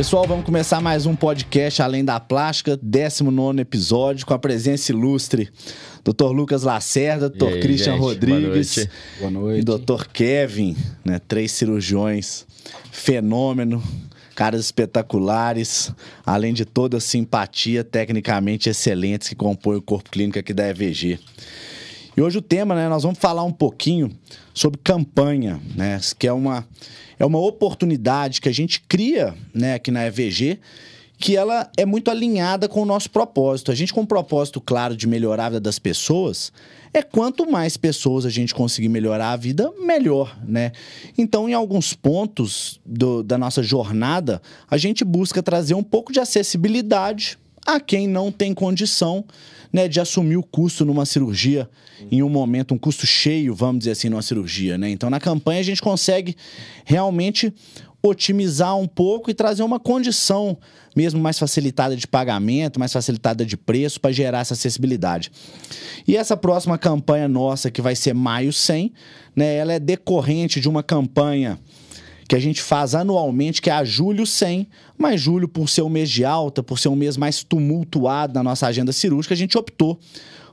[0.00, 5.50] Pessoal, vamos começar mais um podcast Além da Plástica, 19 episódio, com a presença ilustre
[6.02, 6.30] Dr.
[6.32, 7.48] Lucas Lacerda, Dr.
[7.48, 8.00] aí, Christian gente?
[8.00, 9.62] Rodrigues Boa e noite.
[9.62, 10.06] Dr.
[10.10, 10.74] Kevin,
[11.04, 11.20] né?
[11.28, 12.46] Três cirurgiões,
[12.90, 13.82] fenômeno,
[14.34, 15.92] caras espetaculares,
[16.24, 21.20] além de toda a simpatia tecnicamente excelentes que compõem o corpo clínico aqui da EVG.
[22.20, 24.10] E hoje o tema, né, nós vamos falar um pouquinho
[24.52, 26.68] sobre campanha, né, que é uma,
[27.18, 30.58] é uma oportunidade que a gente cria, né, aqui na EVG,
[31.16, 33.72] que ela é muito alinhada com o nosso propósito.
[33.72, 36.52] A gente com um propósito claro de melhorar a vida das pessoas,
[36.92, 40.72] é quanto mais pessoas a gente conseguir melhorar a vida, melhor, né?
[41.16, 46.20] Então, em alguns pontos do- da nossa jornada, a gente busca trazer um pouco de
[46.20, 49.24] acessibilidade a quem não tem condição
[49.72, 51.68] né, de assumir o custo numa cirurgia
[52.10, 54.76] em um momento, um custo cheio, vamos dizer assim, numa cirurgia.
[54.76, 54.90] Né?
[54.90, 56.34] Então, na campanha, a gente consegue
[56.84, 57.52] realmente
[58.02, 60.56] otimizar um pouco e trazer uma condição
[60.96, 65.30] mesmo mais facilitada de pagamento, mais facilitada de preço para gerar essa acessibilidade.
[66.08, 68.92] E essa próxima campanha nossa, que vai ser Maio 100,
[69.36, 71.60] né, ela é decorrente de uma campanha
[72.30, 75.88] que a gente faz anualmente, que é a Julho 100, mas julho, por ser um
[75.88, 79.58] mês de alta, por ser um mês mais tumultuado na nossa agenda cirúrgica, a gente
[79.58, 79.98] optou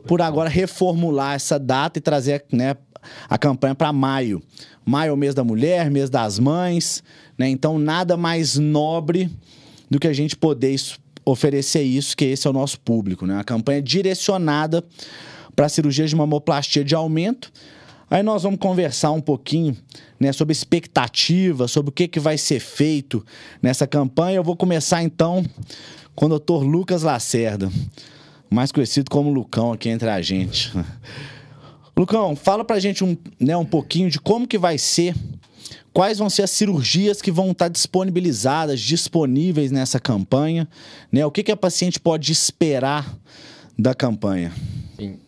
[0.07, 2.75] por agora reformular essa data e trazer né,
[3.29, 4.41] a campanha para maio.
[4.83, 7.03] Maio é o mês da mulher, mês das mães,
[7.37, 7.47] né?
[7.47, 9.29] Então nada mais nobre
[9.87, 10.75] do que a gente poder
[11.23, 13.39] oferecer isso, que esse é o nosso público, né?
[13.39, 14.83] A campanha é direcionada
[15.55, 17.51] para cirurgias de mamoplastia de aumento.
[18.09, 19.75] Aí nós vamos conversar um pouquinho
[20.17, 23.25] né, sobre expectativa, sobre o que, que vai ser feito
[23.61, 24.37] nessa campanha.
[24.37, 25.45] Eu vou começar então
[26.15, 26.63] com o Dr.
[26.63, 27.69] Lucas Lacerda,
[28.49, 30.71] mais conhecido como Lucão aqui entre a gente.
[31.97, 35.13] Lucão, fala pra gente um, né, um pouquinho de como que vai ser,
[35.91, 40.67] quais vão ser as cirurgias que vão estar disponibilizadas, disponíveis nessa campanha,
[41.11, 41.25] né?
[41.25, 43.17] O que, que a paciente pode esperar
[43.77, 44.53] da campanha?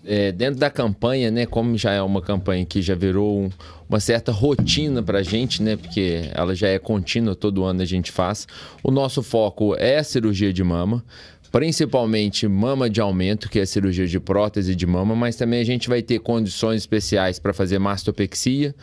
[0.05, 3.49] É, dentro da campanha, né, como já é uma campanha que já virou um-
[3.87, 8.11] uma certa rotina pra gente, né, porque ela já é contínua, todo ano a gente
[8.11, 8.47] faz.
[8.83, 11.03] O nosso foco é a cirurgia de mama,
[11.51, 15.65] principalmente mama de aumento, que é a cirurgia de prótese de mama, mas também a
[15.65, 18.73] gente vai ter condições especiais para fazer mastopexia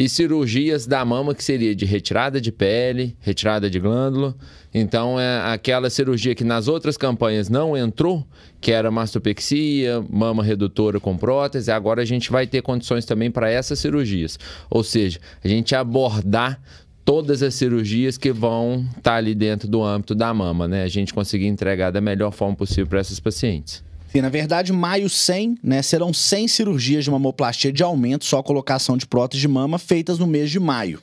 [0.00, 4.34] e cirurgias da mama, que seria de retirada de pele, retirada de glândula.
[4.72, 8.26] Então, é aquela cirurgia que nas outras campanhas não entrou,
[8.62, 13.50] que era mastopexia, mama redutora com prótese, agora a gente vai ter condições também para
[13.50, 14.38] essas cirurgias.
[14.70, 16.58] Ou seja, a gente abordar
[17.04, 20.82] todas as cirurgias que vão estar ali dentro do âmbito da mama, né?
[20.82, 23.84] A gente conseguir entregar da melhor forma possível para essas pacientes.
[24.12, 28.96] Sim, na verdade, maio 100, né, serão 100 cirurgias de mamoplastia de aumento, só colocação
[28.96, 31.00] de prótese de mama, feitas no mês de maio.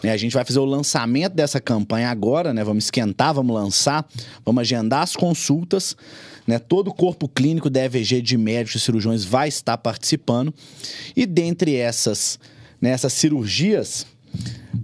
[0.00, 2.62] Né, a gente vai fazer o lançamento dessa campanha agora, né?
[2.62, 4.06] Vamos esquentar, vamos lançar,
[4.44, 5.96] vamos agendar as consultas.
[6.46, 10.54] Né, todo o corpo clínico da EVG de médicos e cirurgiões vai estar participando.
[11.16, 12.38] E dentre essas,
[12.80, 14.06] né, essas cirurgias,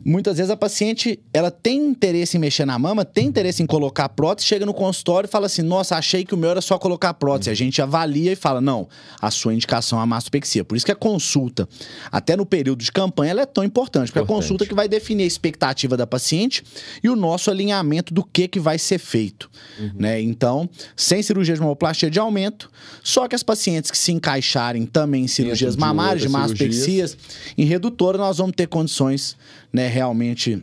[0.05, 4.09] muitas vezes a paciente ela tem interesse em mexer na mama, tem interesse em colocar
[4.09, 7.15] prótese, chega no consultório e fala assim: Nossa, achei que o meu era só colocar
[7.15, 7.51] prótese.
[7.51, 8.89] A gente avalia e fala: Não,
[9.21, 10.65] a sua indicação é a mastopexia.
[10.65, 11.69] Por isso que a consulta,
[12.11, 14.89] até no período de campanha, ela é tão importante, porque é a consulta que vai
[14.89, 16.63] definir a expectativa da paciente
[17.03, 19.51] e o nosso alinhamento do que, que vai ser feito.
[19.95, 20.21] Né?
[20.21, 22.71] Então, sem cirurgia de mamoplastia de aumento,
[23.03, 27.17] só que as pacientes que se encaixarem também em cirurgias de mamárias, de massopexias,
[27.57, 29.37] em redutora, nós vamos ter condições
[29.73, 30.63] né, realmente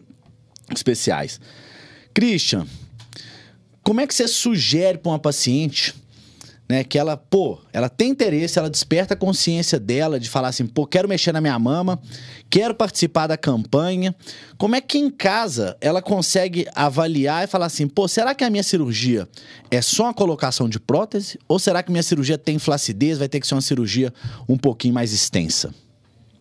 [0.73, 1.39] especiais.
[2.13, 2.65] Christian,
[3.83, 5.93] como é que você sugere para uma paciente
[6.69, 10.65] né, que ela, pô, ela tem interesse, ela desperta a consciência dela de falar assim,
[10.65, 11.99] pô, quero mexer na minha mama,
[12.49, 14.13] quero participar da campanha.
[14.57, 18.49] Como é que em casa ela consegue avaliar e falar assim, pô, será que a
[18.49, 19.27] minha cirurgia
[19.71, 21.39] é só uma colocação de prótese?
[21.47, 24.13] Ou será que minha cirurgia tem flacidez, vai ter que ser uma cirurgia
[24.49, 25.73] um pouquinho mais extensa?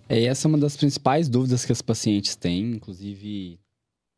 [0.09, 3.59] É, essa é uma das principais dúvidas que as pacientes têm, inclusive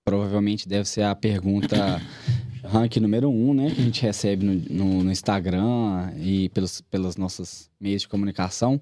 [0.05, 2.01] provavelmente deve ser a pergunta
[2.65, 7.17] rank número um, né, que a gente recebe no, no- no Instagram e pelos, pelas
[7.17, 8.81] nossas meios de comunicação.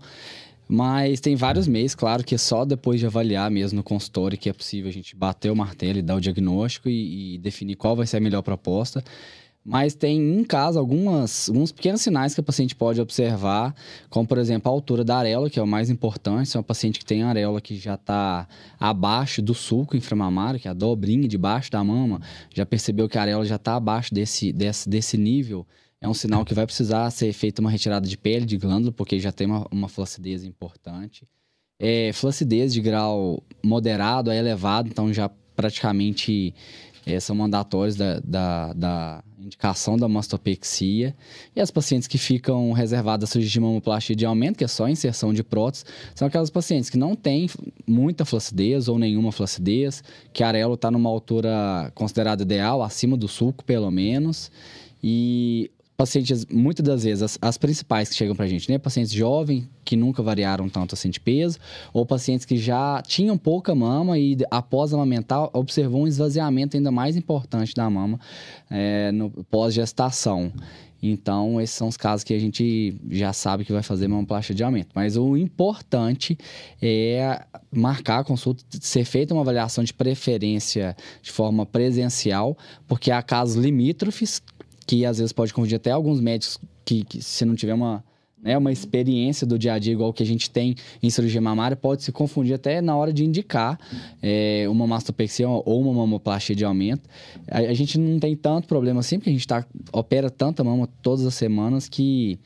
[0.69, 4.48] Mas tem vários meios, claro, que é só depois de avaliar mesmo no consultório que
[4.48, 7.94] é possível a gente bater o martelo e dar o diagnóstico e, e definir qual
[7.94, 9.02] vai ser a melhor proposta.
[9.68, 13.74] Mas tem, em casa, algumas, alguns pequenos sinais que a paciente pode observar,
[14.08, 16.48] como, por exemplo, a altura da areola, que é o mais importante.
[16.48, 18.46] Se é uma paciente que tem areola que já está
[18.78, 22.20] abaixo do sulco inframamário, que é a dobrinha debaixo da mama,
[22.54, 25.66] já percebeu que a areola já está abaixo desse, desse, desse nível,
[26.00, 29.19] é um sinal que vai precisar ser feita uma retirada de pele, de glândula, porque
[29.19, 31.26] já tem uma, uma flacidez importante.
[31.76, 36.54] É, flacidez de grau moderado a elevado, então já praticamente
[37.06, 41.14] eh, são mandatórios da, da, da indicação da mastopexia.
[41.55, 44.88] E as pacientes que ficam reservadas a cirurgia de mamoplastia de aumento, que é só
[44.88, 47.49] inserção de prótese, são aquelas pacientes que não têm
[47.87, 53.29] muita flacidez ou nenhuma flacidez, que a areola está numa altura considerada ideal, acima do
[53.29, 54.50] sulco, pelo menos.
[55.03, 58.78] E pacientes, muitas das vezes, as, as principais que chegam pra gente, né?
[58.78, 61.58] Pacientes jovens que nunca variaram tanto assim de peso,
[61.93, 67.16] ou pacientes que já tinham pouca mama e após amamentar observou um esvaziamento ainda mais
[67.16, 68.19] importante da mama
[68.69, 70.52] é, no pós-gestação.
[71.02, 74.64] Então, esses são os casos que a gente já sabe que vai fazer mamoplastia de
[74.64, 74.88] aumento.
[74.94, 76.37] Mas o importante
[76.81, 82.56] é marcar a consulta, ser feita uma avaliação de preferência de forma presencial,
[82.88, 84.43] porque há casos limítrofes
[84.86, 88.04] que às vezes pode confundir até alguns médicos que, que se não tiver uma,
[88.40, 91.76] né, uma experiência do dia a dia igual que a gente tem em cirurgia mamária,
[91.76, 93.78] pode se confundir até na hora de indicar
[94.22, 97.08] é, uma mastopexia ou uma mamoplastia de aumento.
[97.50, 100.88] A, a, gente não tem tanto problema assim, porque a gente tá, opera tanta mama
[101.02, 102.38] todas as semanas que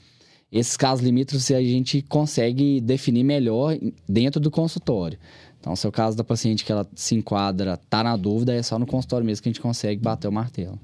[0.51, 3.77] esses casos limítrofes a gente consegue definir melhor
[4.09, 5.19] dentro do consultório.
[5.61, 8.63] Então, se é o caso da paciente que ela se enquadra, tá na dúvida, é
[8.63, 10.79] só no consultório mesmo que a gente consegue bater o martelo.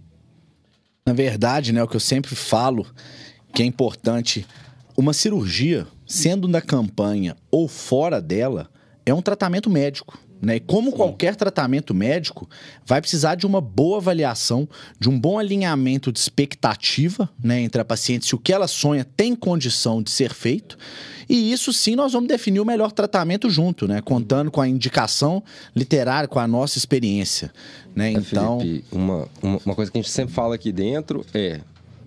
[1.06, 2.84] Na verdade, né, o que eu sempre falo
[3.54, 4.44] que é importante,
[4.96, 8.68] uma cirurgia, sendo na campanha ou fora dela,
[9.06, 10.18] é um tratamento médico.
[10.42, 10.56] Né?
[10.56, 10.96] E como Sim.
[10.96, 12.48] qualquer tratamento médico,
[12.84, 14.68] vai precisar de uma boa avaliação,
[14.98, 19.06] de um bom alinhamento de expectativa né, entre a paciente, se o que ela sonha
[19.16, 20.76] tem condição de ser feito.
[21.28, 24.00] E isso sim nós vamos definir o melhor tratamento junto, né?
[24.00, 25.42] Contando com a indicação
[25.74, 27.52] literária, com a nossa experiência.
[27.96, 28.10] Né?
[28.10, 28.60] É, então.
[28.60, 31.62] Felipe, uma, uma coisa que a gente sempre fala aqui dentro é: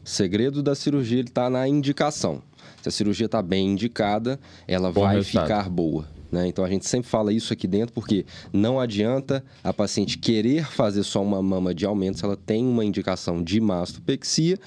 [0.06, 2.44] o segredo da cirurgia está na indicação.
[2.82, 5.48] Se a cirurgia está bem indicada, ela Bom vai resultado.
[5.48, 6.08] ficar boa.
[6.32, 6.48] Né?
[6.48, 11.04] Então a gente sempre fala isso aqui dentro porque não adianta a paciente querer fazer
[11.04, 14.60] só uma mama de aumento se ela tem uma indicação de mastopexia,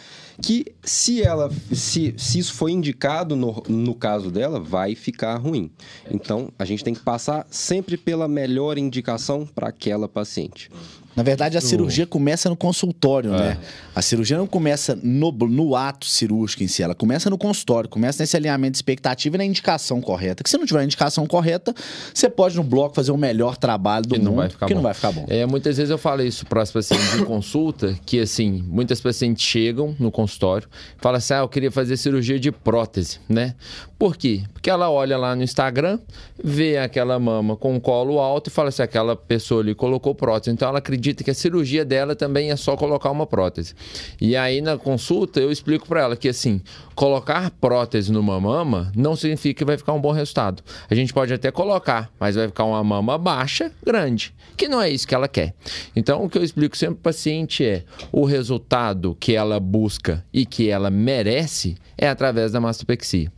[0.43, 5.71] que se ela se, se isso foi indicado no, no caso dela, vai ficar ruim.
[6.11, 10.69] Então a gente tem que passar sempre pela melhor indicação para aquela paciente.
[11.15, 13.39] Na verdade, a cirurgia começa no consultório, é.
[13.39, 13.59] né?
[13.95, 18.23] A cirurgia não começa no, no ato cirúrgico em si, ela começa no consultório, começa
[18.23, 20.43] nesse alinhamento de expectativa e na indicação correta.
[20.43, 21.75] Que se não tiver a indicação correta,
[22.15, 24.73] você pode no bloco fazer o melhor trabalho do que mundo, não vai ficar que
[24.73, 24.79] bom.
[24.79, 25.27] não vai ficar bom.
[25.29, 29.45] É, muitas vezes eu falo isso para as pacientes em consulta, que assim, muitas pacientes
[29.45, 30.69] chegam no consultório,
[30.99, 33.55] falam assim, ah, eu queria fazer cirurgia de prótese, né?
[34.03, 34.43] Por quê?
[34.53, 35.97] Porque ela olha lá no Instagram,
[36.43, 40.51] vê aquela mama com o colo alto e fala assim, aquela pessoa ali colocou prótese,
[40.51, 43.77] então ela acredita que a cirurgia dela também é só colocar uma prótese.
[44.21, 46.61] E aí na consulta eu explico para ela que assim,
[46.95, 50.63] colocar prótese numa mama não significa que vai ficar um bom resultado.
[50.89, 54.91] A gente pode até colocar, mas vai ficar uma mama baixa, grande, que não é
[54.91, 55.55] isso que ela quer.
[55.95, 60.25] Então o que eu explico sempre para o paciente é o resultado que ela busca
[60.33, 63.31] e que ela merece é através da mastopexia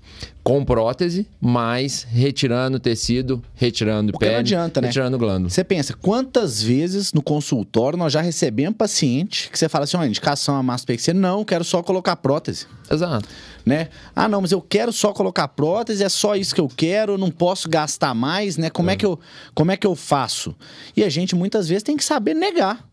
[0.45, 4.89] com prótese, mas retirando tecido, retirando Porque pele, não adianta, né?
[4.89, 5.49] retirando glândula.
[5.49, 10.05] Você pensa, quantas vezes no consultório nós já recebemos paciente que você fala assim, ó,
[10.05, 12.67] indicação a mastopexia, não, quero só colocar prótese.
[12.94, 13.29] Exato.
[13.64, 13.88] Né?
[14.14, 17.31] Ah, não, mas eu quero só colocar prótese, é só isso que eu quero, não
[17.31, 18.70] posso gastar mais, né?
[18.70, 19.19] Como é, é que eu,
[19.55, 20.55] como é que eu faço?
[20.96, 22.86] E a gente muitas vezes tem que saber negar.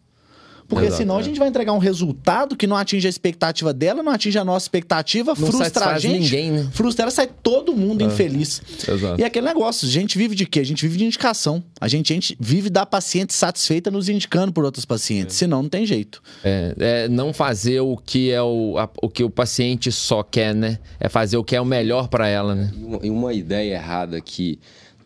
[0.72, 1.20] Porque Exato, senão é.
[1.20, 4.46] a gente vai entregar um resultado que não atinge a expectativa dela, não atinge a
[4.46, 6.22] nossa expectativa, não frustra a gente.
[6.22, 6.70] Ninguém, né?
[6.72, 8.08] Frustra ela, sai todo mundo é.
[8.08, 8.62] infeliz.
[8.88, 9.20] Exato.
[9.20, 10.62] E aquele negócio, a gente vive de quê?
[10.62, 11.62] A gente vive de indicação.
[11.82, 15.36] A gente, a gente vive da paciente satisfeita nos indicando por outros pacientes.
[15.36, 15.40] É.
[15.40, 16.24] Senão não tem jeito.
[16.42, 20.56] É, é, não fazer o que é o, a, o que o paciente só quer,
[20.56, 20.80] né?
[21.02, 22.72] É fazer o que é o melhor para ela, né?
[22.74, 24.58] E uma, e uma ideia errada que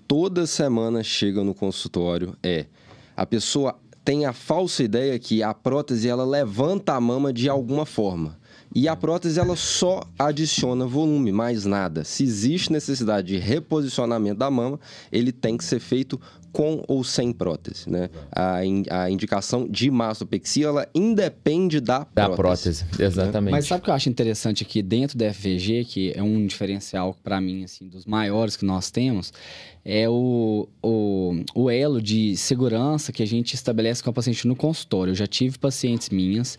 [0.07, 2.65] toda semana chega no consultório é
[3.17, 7.87] a pessoa tem a falsa ideia que a prótese ela levanta a mama de alguma
[7.87, 8.37] forma.
[8.73, 12.03] E a prótese ela só adiciona volume, mais nada.
[12.03, 14.79] Se existe necessidade de reposicionamento da mama,
[15.11, 16.21] ele tem que ser feito
[16.55, 18.09] com ou sem prótese, né?
[18.31, 22.85] A, in, a indicação de mastopexia, ela independe da, da prótese.
[22.85, 23.03] prótese.
[23.03, 23.51] exatamente.
[23.51, 27.13] Mas sabe o que eu acho interessante aqui dentro da FVG, que é um diferencial
[27.21, 29.33] para mim, assim, dos maiores que nós temos,
[29.83, 34.55] é o, o, o elo de segurança que a gente estabelece com a paciente no
[34.55, 35.11] consultório.
[35.11, 36.57] Eu já tive pacientes minhas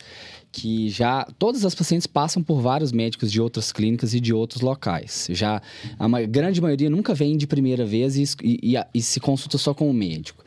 [0.56, 4.62] que já todas as pacientes passam por vários médicos de outras clínicas e de outros
[4.62, 5.28] locais.
[5.32, 5.60] Já
[5.98, 9.74] a grande maioria nunca vem de primeira vez e, e, e, e se consulta só
[9.74, 10.42] com o médico.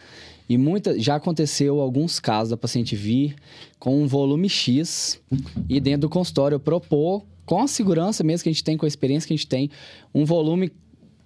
[0.50, 3.36] E muita, já aconteceu alguns casos da paciente vir
[3.78, 5.22] com um volume X
[5.70, 8.88] e dentro do consultório propor, com a segurança mesmo que a gente tem, com a
[8.88, 9.70] experiência que a gente tem,
[10.12, 10.72] um volume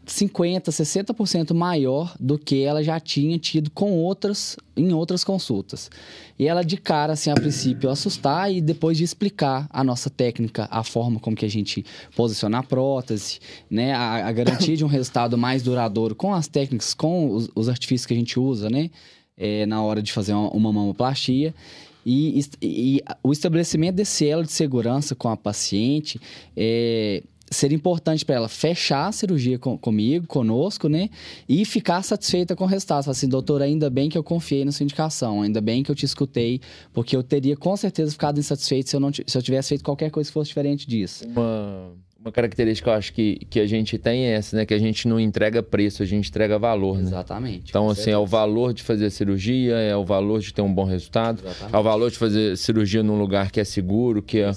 [0.06, 5.90] 50%, 60% maior do que ela já tinha tido com outras em outras consultas.
[6.38, 10.68] E ela de cara assim a princípio assustar e depois de explicar a nossa técnica,
[10.72, 14.88] a forma como que a gente posiciona a prótese, né, a, a garantia de um
[14.88, 18.90] resultado mais duradouro com as técnicas, com os, os artifícios que a gente usa, né,
[19.38, 21.54] é, na hora de fazer uma, uma mamoplastia.
[22.06, 26.20] E, e, e, o estabelecimento desse elo de segurança com a paciente
[26.56, 31.10] é, seria importante para ela fechar a cirurgia com, comigo, conosco, né?
[31.48, 33.04] E ficar satisfeita com o resultado.
[33.04, 35.96] Falar assim, doutor, ainda bem que eu confiei na sua indicação, ainda bem que eu
[35.96, 36.60] te escutei,
[36.92, 40.10] porque eu teria com certeza ficado insatisfeito se eu, não, se eu tivesse feito qualquer
[40.10, 41.26] coisa que fosse diferente disso.
[41.28, 41.92] Uma,
[42.24, 44.66] uma característica que eu acho que, que a gente tem é essa, né?
[44.66, 47.04] Que a gente não entrega preço, a gente entrega valor, né?
[47.04, 47.66] Exatamente.
[47.70, 48.16] Então, assim, certeza.
[48.16, 51.42] é o valor de fazer a cirurgia, é o valor de ter um bom resultado,
[51.44, 51.76] Exatamente.
[51.76, 54.54] é o valor de fazer cirurgia num lugar que é seguro, que é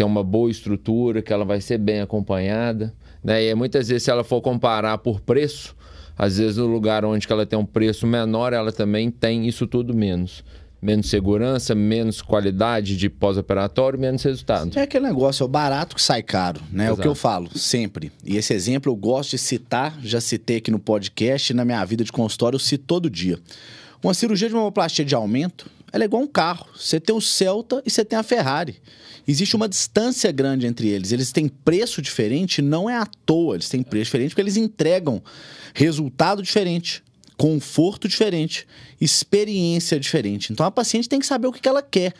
[0.00, 2.94] tem uma boa estrutura, que ela vai ser bem acompanhada.
[3.22, 3.44] Né?
[3.44, 5.76] E muitas vezes, se ela for comparar por preço,
[6.16, 9.92] às vezes no lugar onde ela tem um preço menor, ela também tem isso tudo
[9.92, 10.42] menos.
[10.80, 14.70] Menos segurança, menos qualidade de pós-operatório, menos resultado.
[14.78, 16.84] É aquele negócio, é o barato que sai caro, né?
[16.84, 16.98] Exato.
[16.98, 18.10] É o que eu falo sempre.
[18.24, 22.02] E esse exemplo eu gosto de citar, já citei aqui no podcast, na minha vida
[22.02, 23.38] de consultório, eu cito todo dia.
[24.02, 26.66] Uma cirurgia de mamoplastia de aumento, ela é igual um carro.
[26.76, 28.80] Você tem o Celta e você tem a Ferrari
[29.30, 31.12] existe uma distância grande entre eles.
[31.12, 35.22] Eles têm preço diferente, não é à toa, eles têm preço diferente porque eles entregam
[35.74, 37.02] resultado diferente,
[37.36, 38.66] conforto diferente,
[39.00, 40.52] experiência diferente.
[40.52, 42.12] Então a paciente tem que saber o que ela quer.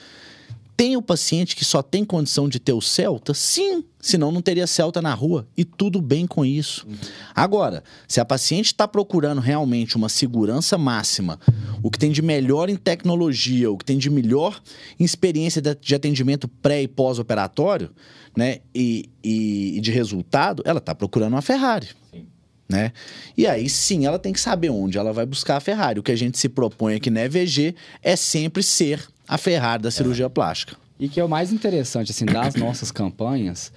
[0.81, 3.35] Tem o paciente que só tem condição de ter o Celta?
[3.35, 6.87] Sim, senão não teria Celta na rua e tudo bem com isso.
[7.35, 11.39] Agora, se a paciente está procurando realmente uma segurança máxima,
[11.83, 14.59] o que tem de melhor em tecnologia, o que tem de melhor
[14.99, 17.91] em experiência de atendimento pré e pós-operatório,
[18.35, 21.89] né, e, e, e, de resultado, ela está procurando uma Ferrari.
[22.11, 22.27] Sim.
[22.71, 22.93] Né?
[23.37, 25.99] E aí sim, ela tem que saber onde ela vai buscar a Ferrari.
[25.99, 29.91] O que a gente se propõe aqui na EVG é sempre ser a Ferrari da
[29.91, 30.29] cirurgia é.
[30.29, 30.77] plástica.
[30.99, 33.73] E que é o mais interessante, assim, das nossas campanhas,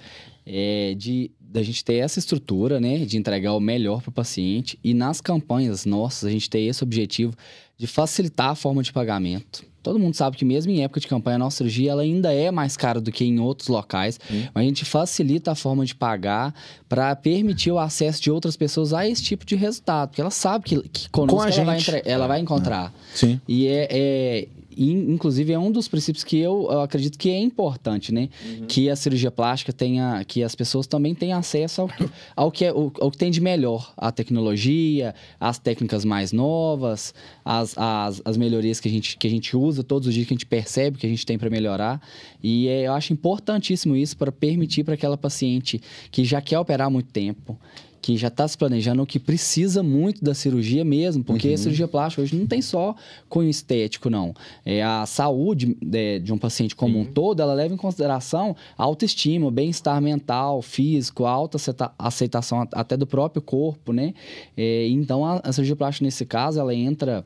[0.46, 4.76] é de da gente ter essa estrutura, né, de entregar o melhor para o paciente
[4.82, 7.32] e nas campanhas nossas a gente ter esse objetivo
[7.78, 9.64] de facilitar a forma de pagamento.
[9.84, 12.50] Todo mundo sabe que mesmo em época de campanha, a nossa cirurgia ela ainda é
[12.50, 14.44] mais cara do que em outros locais, hum.
[14.54, 16.54] mas a gente facilita a forma de pagar
[16.88, 20.64] para permitir o acesso de outras pessoas a esse tipo de resultado, porque ela sabe
[20.64, 22.94] que, que conosco Com ela, vai, ela vai encontrar.
[23.12, 23.16] É.
[23.16, 23.40] Sim.
[23.46, 27.38] E é, é e, inclusive, é um dos princípios que eu, eu acredito que é
[27.38, 28.28] importante, né?
[28.44, 28.66] Uhum.
[28.66, 30.24] Que a cirurgia plástica tenha...
[30.26, 31.90] Que as pessoas também tenham acesso ao,
[32.36, 33.92] ao, que, é, ao, ao que tem de melhor.
[33.96, 37.14] A tecnologia, as técnicas mais novas,
[37.44, 40.34] as, as, as melhorias que a, gente, que a gente usa todos os dias, que
[40.34, 42.00] a gente percebe que a gente tem para melhorar.
[42.42, 46.86] E é, eu acho importantíssimo isso para permitir para aquela paciente que já quer operar
[46.86, 47.58] há muito tempo,
[48.04, 51.54] que já está se planejando, que precisa muito da cirurgia mesmo, porque uhum.
[51.54, 52.94] a cirurgia plástica hoje não tem só
[53.30, 54.34] cunho estético, não.
[54.62, 57.04] É a saúde de, de um paciente como uhum.
[57.04, 61.56] um todo, ela leva em consideração a autoestima, bem-estar mental, físico, alta
[61.98, 64.12] aceitação até do próprio corpo, né?
[64.54, 67.24] É, então, a, a cirurgia plástica, nesse caso, ela entra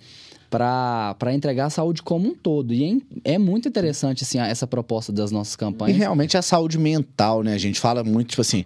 [0.51, 2.73] para entregar a saúde como um todo.
[2.73, 5.97] E é, é, muito interessante assim, essa proposta das nossas campanhas.
[5.97, 7.55] E realmente a saúde mental, né?
[7.55, 8.65] A gente fala muito, tipo assim,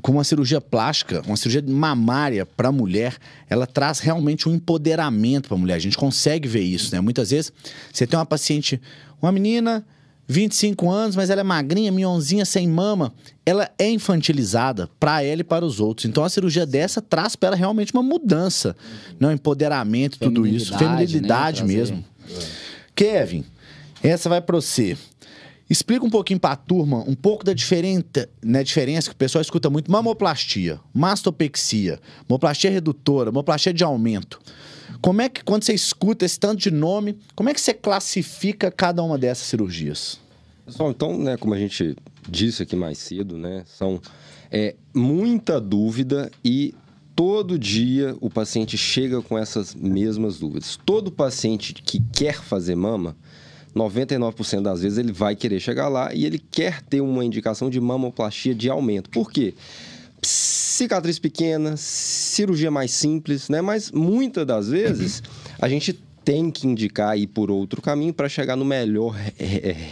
[0.00, 3.16] com uma cirurgia plástica, uma cirurgia mamária para a mulher,
[3.48, 5.74] ela traz realmente um empoderamento para a mulher.
[5.74, 7.00] A gente consegue ver isso, né?
[7.00, 7.52] Muitas vezes
[7.92, 8.80] você tem uma paciente,
[9.20, 9.84] uma menina
[10.26, 13.12] 25 anos, mas ela é magrinha, minhonzinha, sem mama.
[13.44, 16.06] Ela é infantilizada para ela e para os outros.
[16.06, 18.74] Então a cirurgia dessa traz para ela realmente uma mudança,
[19.20, 21.74] não empoderamento, tudo isso, feminilidade né?
[21.74, 22.04] mesmo.
[22.30, 22.38] É.
[22.94, 23.44] Kevin,
[24.02, 24.96] essa vai para você.
[25.68, 29.40] Explica um pouquinho para a turma um pouco da diferença, né, diferença que o pessoal
[29.40, 34.40] escuta muito: mamoplastia, mastopexia, mamoplastia redutora, mamoplastia de aumento.
[35.00, 38.70] Como é que, quando você escuta esse tanto de nome, como é que você classifica
[38.70, 40.18] cada uma dessas cirurgias?
[40.64, 41.96] Pessoal, então, né, como a gente
[42.28, 44.00] disse aqui mais cedo, né, são
[44.50, 46.74] é, muita dúvida e
[47.14, 50.78] todo dia o paciente chega com essas mesmas dúvidas.
[50.84, 53.16] Todo paciente que quer fazer mama,
[53.74, 57.80] 99% das vezes ele vai querer chegar lá e ele quer ter uma indicação de
[57.80, 59.10] mamoplastia de aumento.
[59.10, 59.54] Por quê?
[60.24, 63.60] cicatriz pequena, cirurgia mais simples, né?
[63.60, 65.22] Mas muitas das vezes
[65.60, 65.92] a gente
[66.24, 69.14] tem que indicar ir por outro caminho para chegar no melhor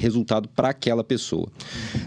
[0.00, 1.46] resultado para aquela pessoa.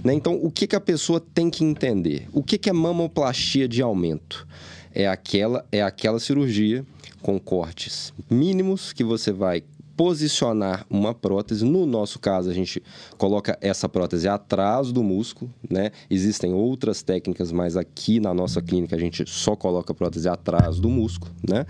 [0.03, 0.13] Né?
[0.15, 2.27] Então, o que, que a pessoa tem que entender?
[2.33, 4.47] O que, que é mamoplastia de aumento?
[4.93, 6.83] É aquela, é aquela cirurgia
[7.21, 9.63] com cortes mínimos que você vai
[9.95, 11.63] posicionar uma prótese.
[11.65, 12.81] No nosso caso, a gente
[13.17, 15.91] coloca essa prótese atrás do músculo, né?
[16.09, 20.79] Existem outras técnicas, mas aqui na nossa clínica a gente só coloca a prótese atrás
[20.79, 21.65] do músculo, né?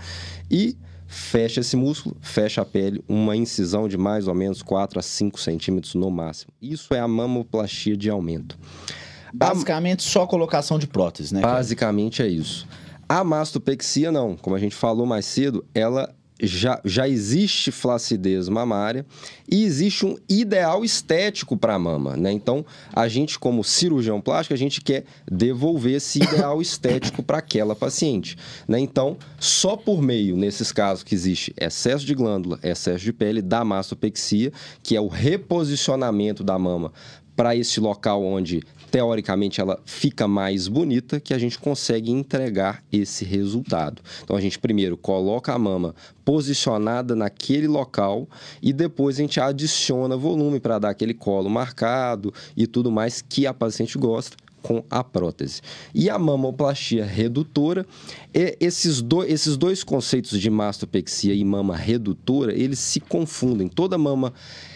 [0.49, 0.77] E
[1.07, 5.39] fecha esse músculo, fecha a pele, uma incisão de mais ou menos 4 a 5
[5.39, 6.51] centímetros no máximo.
[6.61, 8.57] Isso é a mamoplastia de aumento.
[9.33, 10.09] Basicamente, a...
[10.09, 11.41] só colocação de prótese, né?
[11.41, 12.67] Basicamente é isso.
[13.07, 14.35] A mastopexia, não.
[14.35, 19.05] Como a gente falou mais cedo, ela já, já existe flacidez mamária
[19.49, 22.31] e existe um ideal estético para a mama, né?
[22.31, 27.75] Então, a gente, como cirurgião plástico, a gente quer devolver esse ideal estético para aquela
[27.75, 28.37] paciente,
[28.67, 28.79] né?
[28.79, 33.63] Então, só por meio, nesses casos que existe excesso de glândula, excesso de pele, da
[33.63, 34.51] mastopexia,
[34.83, 36.91] que é o reposicionamento da mama
[37.35, 38.63] para esse local onde
[38.95, 44.01] teoricamente ela fica mais bonita, que a gente consegue entregar esse resultado.
[44.23, 48.25] Então a gente primeiro coloca a mama posicionada naquele local
[48.61, 53.45] e depois a gente adiciona volume para dar aquele colo marcado e tudo mais que
[53.45, 55.61] a paciente gosta com a prótese.
[55.93, 57.85] E a mamoplastia redutora,
[58.33, 63.67] esses, do, esses dois conceitos de mastopexia e mama redutora, eles se confundem.
[63.67, 64.74] Toda mama Redutora,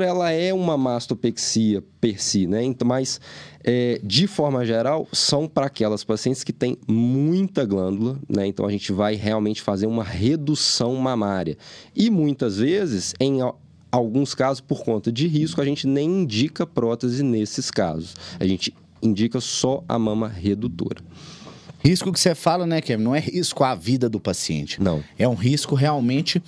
[0.00, 2.62] ela é uma mastopexia per si, né?
[2.62, 3.20] Então, mas,
[3.62, 8.46] é, de forma geral, são para aquelas pacientes que têm muita glândula, né?
[8.46, 11.56] Então, a gente vai realmente fazer uma redução mamária.
[11.94, 13.40] E, muitas vezes, em
[13.90, 18.14] alguns casos, por conta de risco, a gente nem indica prótese nesses casos.
[18.40, 21.02] A gente indica só a mama redutora.
[21.84, 23.02] Risco que você fala, né, Kevin?
[23.02, 24.80] Não é risco à vida do paciente.
[24.80, 25.04] Não.
[25.18, 26.42] É um risco realmente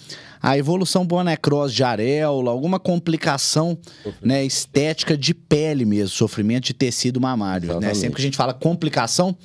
[0.47, 3.77] a evolução boa necrose de areola, alguma complicação
[4.23, 7.81] né, estética de pele mesmo, sofrimento de tecido mamário.
[7.81, 7.93] Né?
[7.95, 9.37] Sempre que a gente fala complicação,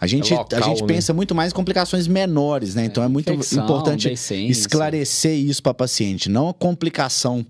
[0.00, 0.86] a gente, é local, a gente né?
[0.88, 2.84] pensa muito mais em complicações menores, né?
[2.84, 4.12] Então é, é muito infecção, importante
[4.48, 7.46] esclarecer isso para paciente, não a complicação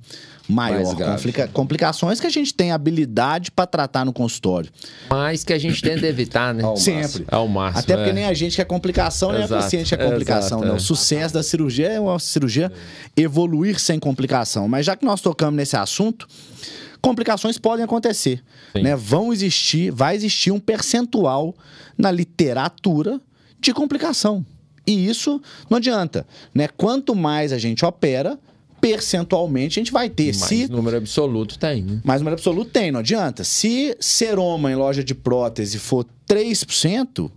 [0.53, 0.95] maior.
[0.95, 4.71] Complica complicações que a gente tem habilidade para tratar no consultório.
[5.11, 6.63] Mas que a gente tenta evitar, né?
[6.63, 7.25] Ao Sempre.
[7.29, 7.81] Ao máximo.
[7.81, 8.13] Até porque é.
[8.13, 9.49] nem a gente quer complicação, Exato.
[9.49, 10.59] nem a paciente quer complicação.
[10.59, 10.73] Exato, né?
[10.73, 10.81] O é.
[10.81, 12.71] sucesso da cirurgia é uma cirurgia
[13.17, 14.69] evoluir sem complicação.
[14.69, 16.29] Mas já que nós tocamos nesse assunto,
[17.01, 18.43] complicações podem acontecer.
[18.75, 18.95] Né?
[18.97, 21.55] Vão existir, vai existir um percentual
[21.97, 23.21] na literatura
[23.61, 24.45] de complicação.
[24.87, 26.27] E isso não adianta.
[26.55, 26.69] Né?
[26.69, 28.39] Quanto mais a gente opera,
[28.83, 30.35] percentualmente a gente vai ter.
[30.37, 30.69] Mais Se...
[30.69, 32.01] número absoluto tem, né?
[32.03, 33.45] Mais número absoluto tem, não adianta.
[33.45, 37.31] Se seroma em loja de prótese for 3%,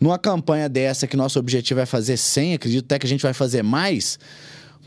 [0.00, 3.32] numa campanha dessa que nosso objetivo é fazer 100, acredito até que a gente vai
[3.32, 4.18] fazer mais,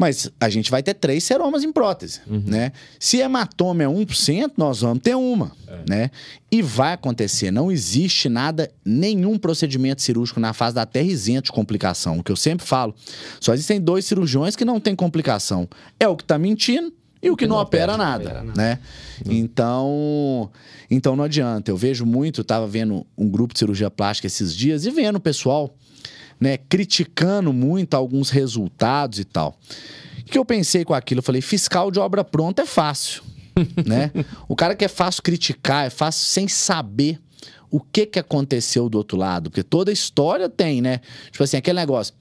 [0.02, 2.42] mas a gente vai ter três seromas em prótese, uhum.
[2.44, 2.72] né?
[3.00, 5.78] Se hematoma é 1%, nós vamos ter uma, é.
[5.88, 6.12] né?
[6.52, 7.52] E vai acontecer.
[7.52, 12.18] Não existe nada, nenhum procedimento cirúrgico na fase da terra isento de complicação.
[12.18, 12.96] O que eu sempre falo,
[13.40, 15.70] só existem dois cirurgiões que não tem complicação.
[16.00, 18.60] É o que está mentindo e o que, não, não, opera, opera nada, opera nada,
[18.60, 18.80] né?
[19.24, 19.34] Uhum.
[19.34, 20.52] Então,
[20.90, 21.70] então não adianta.
[21.70, 25.22] Eu vejo muito, estava vendo um grupo de cirurgia plástica esses dias e vendo o
[25.22, 25.72] pessoal
[26.42, 29.56] né, criticando muito alguns resultados e tal.
[30.22, 31.20] O que eu pensei com aquilo?
[31.20, 33.22] Eu falei, fiscal de obra pronta é fácil,
[33.86, 34.12] né?
[34.48, 37.20] O cara que é fácil criticar, é fácil sem saber
[37.70, 41.00] o que, que aconteceu do outro lado, porque toda história tem, né?
[41.32, 42.14] Tipo assim, aquele negócio,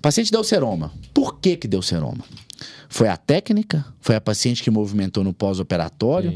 [0.00, 0.92] paciente deu seroma.
[1.12, 2.24] Por que que deu seroma?
[2.88, 3.84] Foi a técnica?
[4.00, 6.32] Foi a paciente que movimentou no pós-operatório?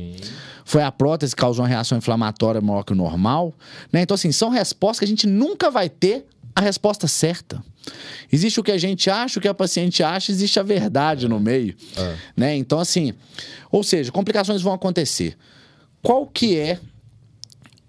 [0.65, 3.55] Foi a prótese que causou uma reação inflamatória maior que o normal?
[3.93, 4.03] Né?
[4.03, 7.63] Então, assim, são respostas que a gente nunca vai ter a resposta certa.
[8.31, 11.41] Existe o que a gente acha, o que a paciente acha, existe a verdade no
[11.41, 11.75] meio.
[11.97, 12.17] É.
[12.37, 12.57] Né?
[12.57, 13.15] Então, assim,
[13.71, 15.37] ou seja, complicações vão acontecer.
[16.03, 16.79] Qual que é,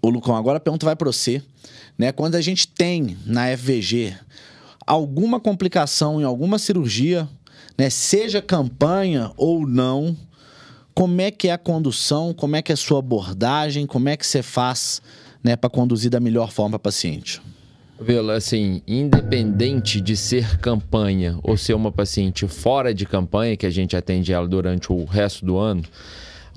[0.00, 1.42] o Lucão, agora a pergunta vai para você,
[1.98, 2.12] né?
[2.12, 4.16] Quando a gente tem na FVG
[4.86, 7.28] alguma complicação em alguma cirurgia,
[7.76, 7.90] né?
[7.90, 10.16] seja campanha ou não,
[10.94, 14.16] como é que é a condução, como é que é a sua abordagem, como é
[14.16, 15.00] que você faz
[15.44, 17.40] né, para conduzir da melhor forma para paciente?
[18.00, 23.70] Vila, assim, independente de ser campanha ou ser uma paciente fora de campanha, que a
[23.70, 25.82] gente atende ela durante o resto do ano,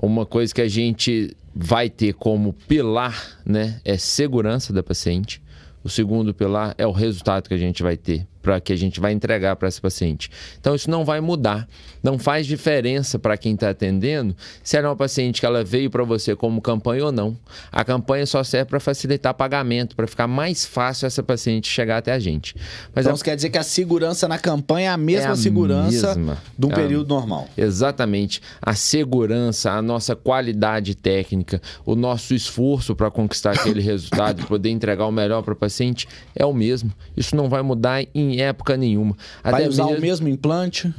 [0.01, 5.41] uma coisa que a gente vai ter como pilar, né, é segurança da paciente.
[5.84, 8.99] O segundo pilar é o resultado que a gente vai ter para que a gente
[8.99, 10.29] vai entregar para esse paciente.
[10.60, 11.67] Então isso não vai mudar,
[12.03, 16.03] não faz diferença para quem está atendendo se era uma paciente que ela veio para
[16.03, 17.36] você como campanha ou não.
[17.71, 22.12] A campanha só serve para facilitar pagamento, para ficar mais fácil essa paciente chegar até
[22.12, 22.53] a gente.
[22.93, 23.15] Mas então a...
[23.15, 26.38] isso quer dizer que a segurança na campanha é a mesma é a segurança mesma.
[26.58, 27.19] de um é período a...
[27.19, 27.47] normal.
[27.58, 28.41] Exatamente.
[28.62, 35.08] A segurança, a nossa qualidade técnica, o nosso esforço para conquistar aquele resultado, poder entregar
[35.08, 36.91] o melhor para o paciente é o mesmo.
[37.15, 39.15] Isso não vai mudar em época nenhuma.
[39.43, 39.98] Até Vai usar mesmo...
[39.98, 40.93] o mesmo implante?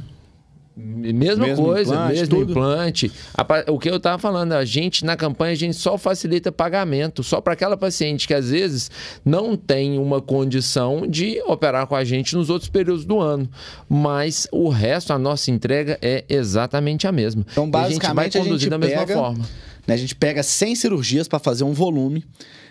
[0.77, 2.51] Mesma mesmo coisa, implante, mesmo tudo.
[2.51, 3.11] implante.
[3.69, 7.39] O que eu estava falando, a gente na campanha a gente só facilita pagamento, só
[7.39, 8.91] para aquela paciente que às vezes
[9.23, 13.49] não tem uma condição de operar com a gente nos outros períodos do ano,
[13.87, 17.45] mas o resto, a nossa entrega é exatamente a mesma.
[17.49, 19.45] Então, basicamente, a gente vai conduzir da mesma forma.
[19.87, 22.25] Né, a gente pega 100 cirurgias para fazer um volume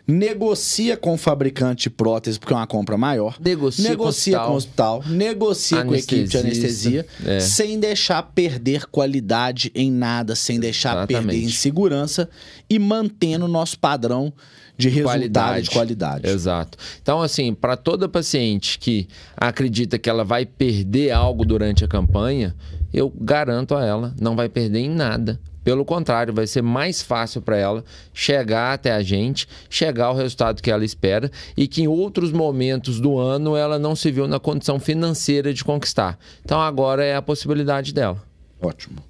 [0.06, 3.36] negocia com o fabricante de prótese, porque é uma compra maior.
[3.40, 4.98] Negocia, negocia com o hospital.
[4.98, 7.40] Com o hospital negocia com a equipe de anestesia, é.
[7.40, 11.26] sem deixar perder qualidade em nada, sem deixar Exatamente.
[11.26, 12.28] perder em segurança
[12.68, 14.32] e mantendo o nosso padrão
[14.76, 15.64] de resultado qualidade.
[15.64, 16.28] de qualidade.
[16.28, 16.78] Exato.
[17.00, 22.54] Então, assim, para toda paciente que acredita que ela vai perder algo durante a campanha,
[22.94, 25.40] eu garanto a ela, não vai perder em nada.
[25.64, 30.62] Pelo contrário, vai ser mais fácil para ela chegar até a gente, chegar ao resultado
[30.62, 34.38] que ela espera e que em outros momentos do ano ela não se viu na
[34.38, 36.18] condição financeira de conquistar.
[36.44, 38.22] Então agora é a possibilidade dela.
[38.60, 39.02] Ótimo.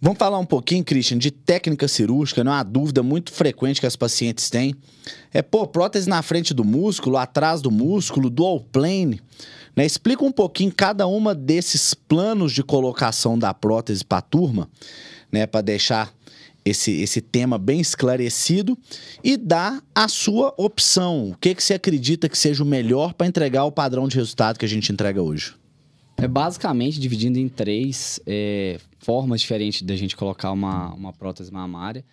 [0.00, 3.86] Vamos falar um pouquinho, Christian, de técnica cirúrgica, não é uma dúvida muito frequente que
[3.86, 4.72] as pacientes têm.
[5.34, 9.20] É, pô, prótese na frente do músculo, atrás do músculo, dual plane.
[9.78, 9.86] Né?
[9.86, 14.68] Explica um pouquinho cada uma desses planos de colocação da prótese para a turma
[15.30, 16.12] né, para deixar
[16.64, 18.76] esse, esse tema bem esclarecido
[19.22, 21.30] e dar a sua opção.
[21.30, 24.58] O que, que você acredita que seja o melhor para entregar o padrão de resultado
[24.58, 25.54] que a gente entrega hoje?
[26.16, 32.04] É basicamente dividindo em três é, formas diferentes da gente colocar uma, uma prótese mamária.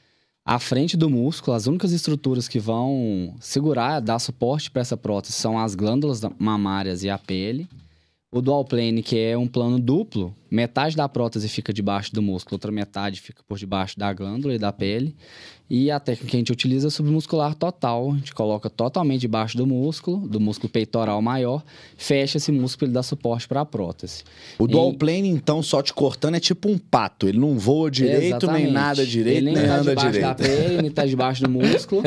[0.47, 5.33] À frente do músculo, as únicas estruturas que vão segurar, dar suporte para essa prótese
[5.33, 7.67] são as glândulas mamárias e a pele.
[8.31, 12.57] O dual plane, que é um plano duplo, metade da prótese fica debaixo do músculo,
[12.57, 15.15] outra metade fica por debaixo da glândula e da pele.
[15.67, 18.11] E a técnica que a gente utiliza é submuscular total.
[18.11, 21.63] A gente coloca totalmente debaixo do músculo, do músculo peitoral maior,
[21.97, 24.23] fecha esse músculo e dá suporte para a prótese.
[24.59, 24.97] O dual e...
[24.97, 27.27] plane, então, só te cortando, é tipo um pato.
[27.27, 28.63] Ele não voa direito, Exatamente.
[28.65, 30.21] nem nada direito, ele nem, nem tá anda direito.
[30.21, 32.03] da pele, nem está debaixo do músculo.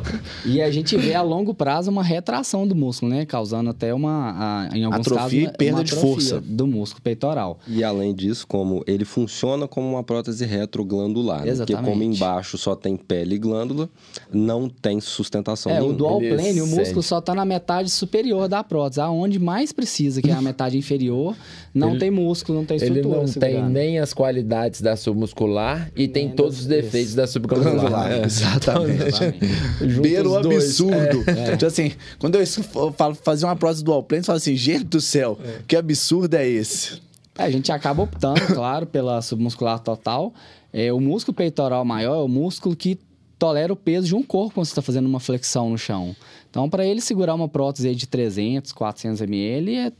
[0.46, 3.26] e a gente vê a longo prazo uma retração do músculo, né?
[3.26, 7.58] Causando até uma, a, em alguns atrofia casos, e perda de força do músculo peitoral.
[7.68, 11.72] E além disso, como ele funciona como uma prótese retroglandular, Exatamente.
[11.72, 11.76] Né?
[11.76, 13.88] porque como embaixo só tem pele e glândula,
[14.32, 15.92] não tem sustentação é, nenhuma.
[15.92, 20.22] o dual plane, o músculo só está na metade superior da prótese, aonde mais precisa,
[20.22, 21.36] que é a metade inferior,
[21.74, 23.18] não ele, tem músculo, não tem estrutura.
[23.18, 27.16] Ele não tem nem as qualidades da submuscular e nem tem todos os defeitos isso.
[27.16, 28.12] da subglandular.
[28.12, 28.22] É.
[28.26, 29.02] Exatamente.
[29.02, 30.00] Exatamente.
[30.00, 31.24] Beira o absurdo.
[31.26, 31.54] É.
[31.54, 32.46] Então, assim, quando eu
[32.92, 35.60] falo fazer uma prótese dual plane, eu falo assim, gente do céu, é.
[35.66, 37.00] que absurdo é esse?
[37.38, 40.32] É, a gente acaba optando, claro, pela submuscular total.
[40.72, 42.98] É, o músculo peitoral maior é o músculo que
[43.38, 46.14] tolera o peso de um corpo quando você está fazendo uma flexão no chão.
[46.52, 49.92] Então, para ele segurar uma prótese de 300, 400 ml é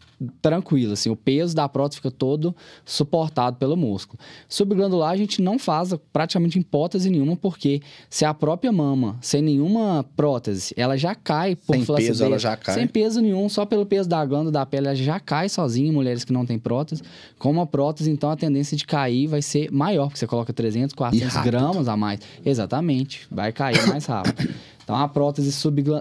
[0.42, 4.18] tranquilo, assim, o peso da prótese fica todo suportado pelo músculo.
[4.46, 10.04] Subglandular a gente não faz praticamente hipótese nenhuma, porque se a própria mama, sem nenhuma
[10.14, 12.74] prótese, ela já cai por sem flacidez, peso, ela já cai.
[12.74, 15.92] Sem peso nenhum, só pelo peso da glândula da pele, ela já cai sozinha em
[15.92, 17.02] mulheres que não têm prótese.
[17.38, 20.94] Com uma prótese, então, a tendência de cair vai ser maior, porque você coloca 300,
[20.94, 22.20] 400 gramas a mais.
[22.44, 24.52] Exatamente, vai cair mais rápido.
[24.82, 25.50] Então, a prótese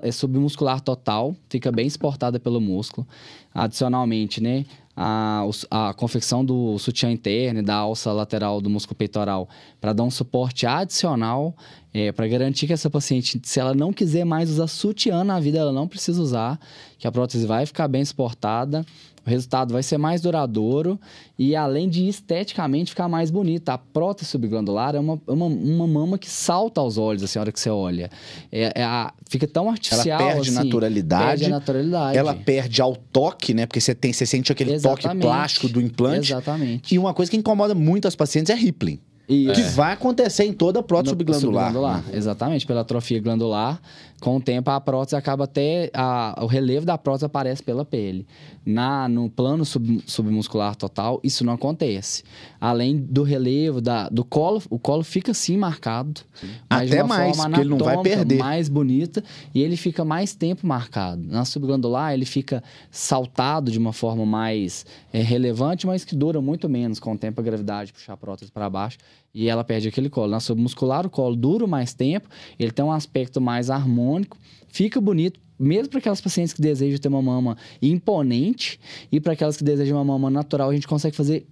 [0.01, 3.07] é submuscular total fica bem exportada pelo músculo.
[3.53, 4.65] Adicionalmente, né,
[4.95, 9.47] a, a confecção do sutiã interno e da alça lateral do músculo peitoral
[9.79, 11.55] para dar um suporte adicional
[11.93, 15.59] é, para garantir que essa paciente, se ela não quiser mais usar sutiã na vida,
[15.59, 16.59] ela não precisa usar,
[16.97, 18.85] que a prótese vai ficar bem exportada
[19.25, 20.99] o resultado vai ser mais duradouro
[21.37, 23.73] e, além de esteticamente ficar mais bonita.
[23.73, 27.51] A prótese subglandular é uma, uma, uma mama que salta aos olhos, assim, a hora
[27.51, 28.09] que você olha.
[28.51, 30.19] É, é a, fica tão artificial.
[30.19, 31.25] Ela perde assim, naturalidade.
[31.25, 32.17] Perde a naturalidade.
[32.17, 33.67] Ela perde ao toque, né?
[33.67, 35.03] Porque você, tem, você sente aquele Exatamente.
[35.03, 36.31] toque plástico do implante.
[36.31, 36.95] Exatamente.
[36.95, 38.99] E uma coisa que incomoda muito as pacientes é Rippling.
[39.27, 39.53] Isso.
[39.53, 41.71] Que vai acontecer em toda a prótese subglandular.
[41.71, 42.03] subglandular.
[42.13, 43.79] Exatamente, pela atrofia glandular.
[44.21, 45.89] Com o tempo, a prótese acaba até.
[45.95, 48.27] A, o relevo da prótese aparece pela pele.
[48.63, 52.23] Na, no plano sub, submuscular total, isso não acontece.
[52.59, 56.21] Além do relevo, da, do colo, o colo fica sim marcado.
[56.35, 56.49] Sim.
[56.69, 58.37] Até mais, porque ele não vai perder.
[58.37, 59.23] mais bonita
[59.55, 61.23] e ele fica mais tempo marcado.
[61.25, 66.69] Na subglandular, ele fica saltado de uma forma mais é, relevante, mas que dura muito
[66.69, 66.99] menos.
[66.99, 68.99] Com o tempo, a gravidade puxa a prótese para baixo
[69.33, 70.31] e ela perde aquele colo.
[70.31, 72.27] Na submuscular, o colo dura mais tempo,
[72.59, 77.07] ele tem um aspecto mais harmônico, fica bonito, mesmo para aquelas pacientes que desejam ter
[77.07, 78.79] uma mama imponente
[79.11, 81.45] e para aquelas que desejam uma mama natural, a gente consegue fazer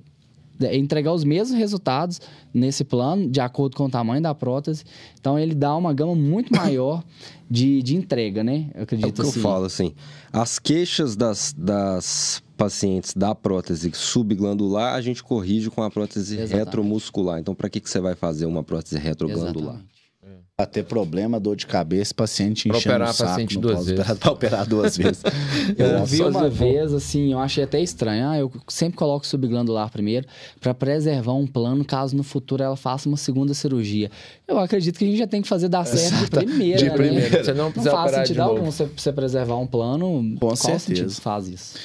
[0.62, 2.20] é, entregar os mesmos resultados
[2.54, 4.84] nesse plano, de acordo com o tamanho da prótese.
[5.20, 7.02] Então, ele dá uma gama muito maior
[7.50, 8.70] de, de entrega, né?
[8.76, 9.40] Eu acredito É o que assim.
[9.40, 9.94] eu falo, assim.
[10.34, 16.66] As queixas das, das pacientes da prótese subglandular, a gente corrige com a prótese Exatamente.
[16.66, 17.40] retromuscular.
[17.40, 19.76] Então, para que, que você vai fazer uma prótese retroglandular?
[19.76, 20.00] Exatamente.
[20.58, 23.30] Pra ter problema, dor de cabeça, paciente enchendo pra operar o saco.
[23.30, 24.02] paciente duas vezes.
[24.02, 25.24] Operar, pra operar duas vezes.
[25.78, 28.28] eu ouvi uma vez, assim, eu achei até estranho.
[28.28, 30.28] Ah, eu sempre coloco subglandular primeiro
[30.60, 34.12] para preservar um plano caso no futuro ela faça uma segunda cirurgia.
[34.46, 36.40] Eu acredito que a gente já tem que fazer dar certo Exato.
[36.40, 36.94] de primeira, de né?
[36.94, 37.42] primeira.
[37.42, 40.08] Você não precisa não faz sentido algum você, você preservar um plano.
[40.08, 40.80] Com qual certeza.
[40.80, 41.76] sentido faz isso?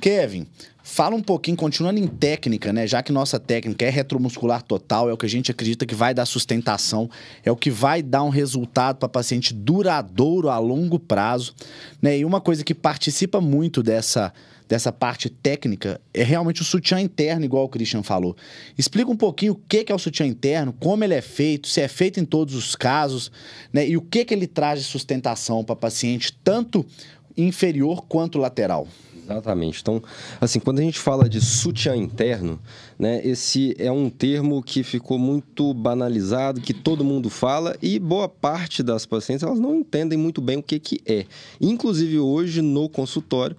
[0.00, 0.46] Kevin,
[0.88, 2.86] Fala um pouquinho, continuando em técnica, né?
[2.86, 6.14] Já que nossa técnica é retromuscular total, é o que a gente acredita que vai
[6.14, 7.10] dar sustentação,
[7.44, 11.56] é o que vai dar um resultado para paciente duradouro a longo prazo,
[12.00, 12.16] né?
[12.16, 14.32] E uma coisa que participa muito dessa
[14.68, 18.36] dessa parte técnica é realmente o sutiã interno, igual o Christian falou.
[18.78, 21.88] Explica um pouquinho o que é o sutiã interno, como ele é feito, se é
[21.88, 23.30] feito em todos os casos,
[23.72, 23.86] né?
[23.88, 26.86] E o que, que ele traz de sustentação para paciente, tanto
[27.36, 28.86] inferior quanto lateral.
[29.26, 29.80] Exatamente.
[29.82, 30.00] Então,
[30.40, 32.60] assim, quando a gente fala de sutiã interno,
[32.96, 38.28] né, esse é um termo que ficou muito banalizado, que todo mundo fala e boa
[38.28, 41.26] parte das pacientes elas não entendem muito bem o que, que é.
[41.60, 43.56] Inclusive hoje no consultório,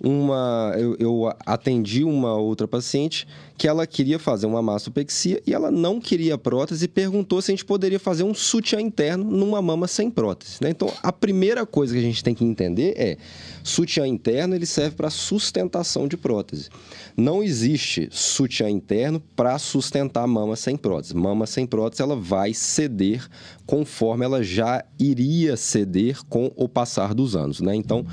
[0.00, 5.70] uma, eu, eu, atendi uma outra paciente que ela queria fazer uma mastopexia e ela
[5.70, 9.88] não queria prótese e perguntou se a gente poderia fazer um sutiã interno numa mama
[9.88, 10.58] sem prótese.
[10.62, 10.70] Né?
[10.70, 13.16] Então, a primeira coisa que a gente tem que entender é
[13.64, 16.68] sutiã interno ele serve para sustentação de prótese.
[17.16, 21.16] Não existe sutiã interno para sustentar mama sem prótese.
[21.16, 23.28] Mama sem prótese ela vai ceder
[23.66, 27.60] conforme ela já iria ceder com o passar dos anos.
[27.60, 27.74] Né?
[27.74, 28.06] Então.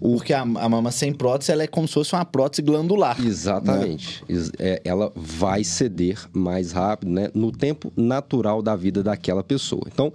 [0.00, 3.20] Porque a, a, mama sem prótese ela é como se fosse uma prótese glandular.
[3.20, 3.28] Né?
[3.28, 4.24] Exatamente.
[4.26, 4.42] Né?
[4.58, 7.30] É, ela vai ceder mais rápido, né?
[7.34, 9.82] No tempo natural da vida daquela pessoa.
[9.86, 10.12] Então,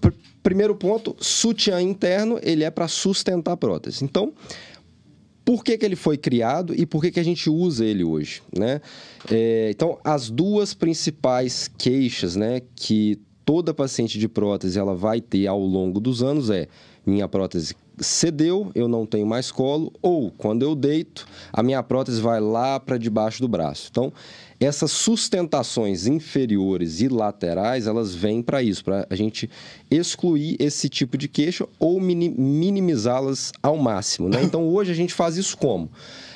[0.00, 4.02] pr primeiro ponto, sutiã interno, ele é para sustentar a prótese.
[4.02, 4.32] Então,
[5.44, 8.42] por que, que ele foi criado e por que, que a gente usa ele hoje,
[8.56, 8.80] né?
[9.30, 15.46] É, então, as duas principais queixas, né, que toda paciente de prótese ela vai ter
[15.46, 16.68] ao longo dos anos é
[17.04, 22.20] minha prótese cedeu, eu não tenho mais colo, ou quando eu deito, a minha prótese
[22.20, 23.88] vai lá para debaixo do braço.
[23.90, 24.12] Então,
[24.58, 29.50] essas sustentações inferiores e laterais, elas vêm para isso, para a gente
[29.90, 34.28] excluir esse tipo de queixa ou minimizá-las ao máximo.
[34.28, 34.42] Né?
[34.42, 35.90] Então, hoje a gente faz isso como?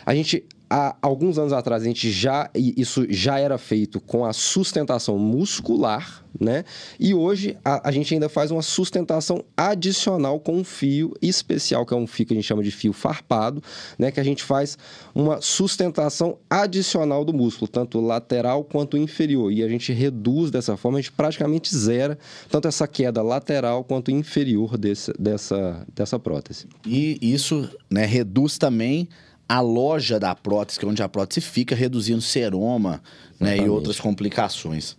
[0.05, 4.33] A gente há alguns anos atrás a gente já isso já era feito com a
[4.33, 6.65] sustentação muscular, né?
[6.99, 11.95] E hoje a, a, gente ainda faz uma sustentação adicional com um fio especial, que
[11.95, 13.63] é um fio que a gente chama de fio farpado,
[13.99, 14.11] né?
[14.11, 14.77] Que a gente faz
[15.15, 19.53] uma sustentação adicional do músculo, tanto lateral quanto inferior.
[19.53, 22.19] E a gente reduz dessa forma, a gente praticamente zera
[22.51, 26.67] tanto essa queda lateral quanto inferior desse, dessa, dessa prótese.
[26.85, 29.09] E isso né, reduz também
[29.49, 33.03] a loja da prótese, que é onde a prótese fica, reduzindo seroma
[33.39, 34.97] né, e outras complicações.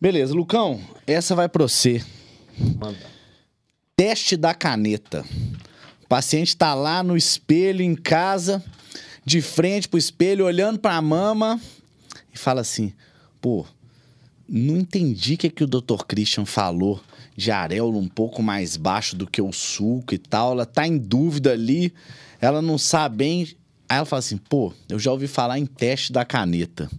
[0.00, 2.02] Beleza, Lucão, essa vai para você.
[2.78, 2.98] Manda.
[3.96, 5.24] Teste da caneta.
[6.02, 8.62] O paciente está lá no espelho em casa,
[9.24, 11.60] de frente pro espelho, olhando para a mama
[12.34, 12.92] e fala assim:
[13.40, 13.66] pô,
[14.48, 16.04] não entendi o que, que o Dr.
[16.06, 17.00] Christian falou
[17.36, 20.52] de areola um pouco mais baixo do que o sulco e tal.
[20.52, 21.92] Ela tá em dúvida ali
[22.42, 23.42] ela não sabe bem.
[23.88, 26.90] Aí ela fala assim: pô, eu já ouvi falar em teste da caneta.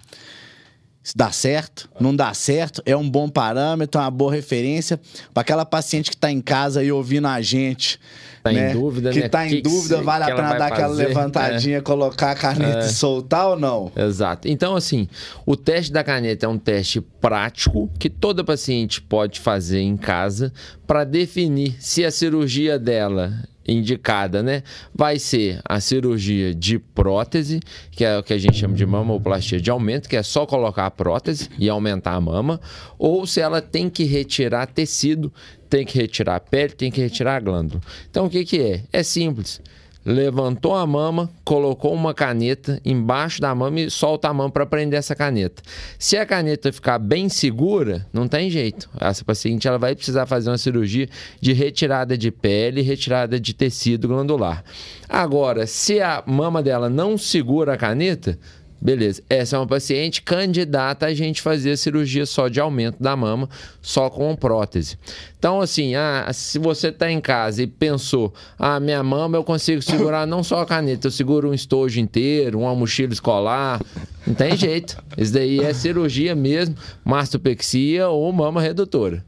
[1.04, 4.98] Se dá certo, não dá certo, é um bom parâmetro, é uma boa referência
[5.34, 8.00] para aquela paciente que está em casa e ouvindo a gente.
[8.42, 8.72] Tá né?
[8.72, 9.30] em dúvida, que né?
[9.30, 11.82] tá em que dúvida, que vale a pena dar aquela levantadinha, é.
[11.82, 12.86] colocar a caneta é.
[12.86, 13.92] e soltar ou não?
[13.96, 14.48] Exato.
[14.48, 15.08] Então, assim,
[15.46, 20.54] o teste da caneta é um teste prático que toda paciente pode fazer em casa
[20.88, 23.34] para definir se a cirurgia dela
[23.68, 24.64] indicada, né?
[24.94, 27.60] Vai ser a cirurgia de prótese,
[27.92, 30.86] que é o que a gente chama de mamoplastia de aumento, que é só colocar
[30.86, 32.60] a prótese e aumentar a mama,
[32.98, 35.32] ou se ela tem que retirar tecido,
[35.70, 37.82] tem que retirar a pele, tem que retirar a glândula.
[38.10, 38.84] Então o que que é?
[38.92, 39.62] É simples
[40.06, 45.00] levantou a mama, colocou uma caneta embaixo da mama e solta a mão para prender
[45.00, 45.62] essa caneta.
[45.98, 48.90] Se a caneta ficar bem segura, não tem jeito.
[49.00, 51.08] Essa paciente ela vai precisar fazer uma cirurgia
[51.40, 54.64] de retirada de pele, retirada de tecido glandular.
[55.08, 58.38] Agora, se a mama dela não segura a caneta,
[58.84, 59.24] Beleza.
[59.30, 63.48] Essa é uma paciente candidata a gente fazer a cirurgia só de aumento da mama,
[63.82, 64.98] só com prótese.
[65.40, 69.82] Então, assim, ah, se você está em casa e pensou, ah, minha mama eu consigo
[69.82, 73.80] segurar não só a caneta, eu seguro um estojo inteiro, uma mochila escolar.
[74.28, 75.02] Não tem jeito.
[75.18, 79.24] Isso daí é cirurgia mesmo, mastopexia ou mama redutora.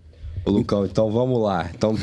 [0.46, 1.70] Lucão, então vamos lá.
[1.74, 1.96] Então,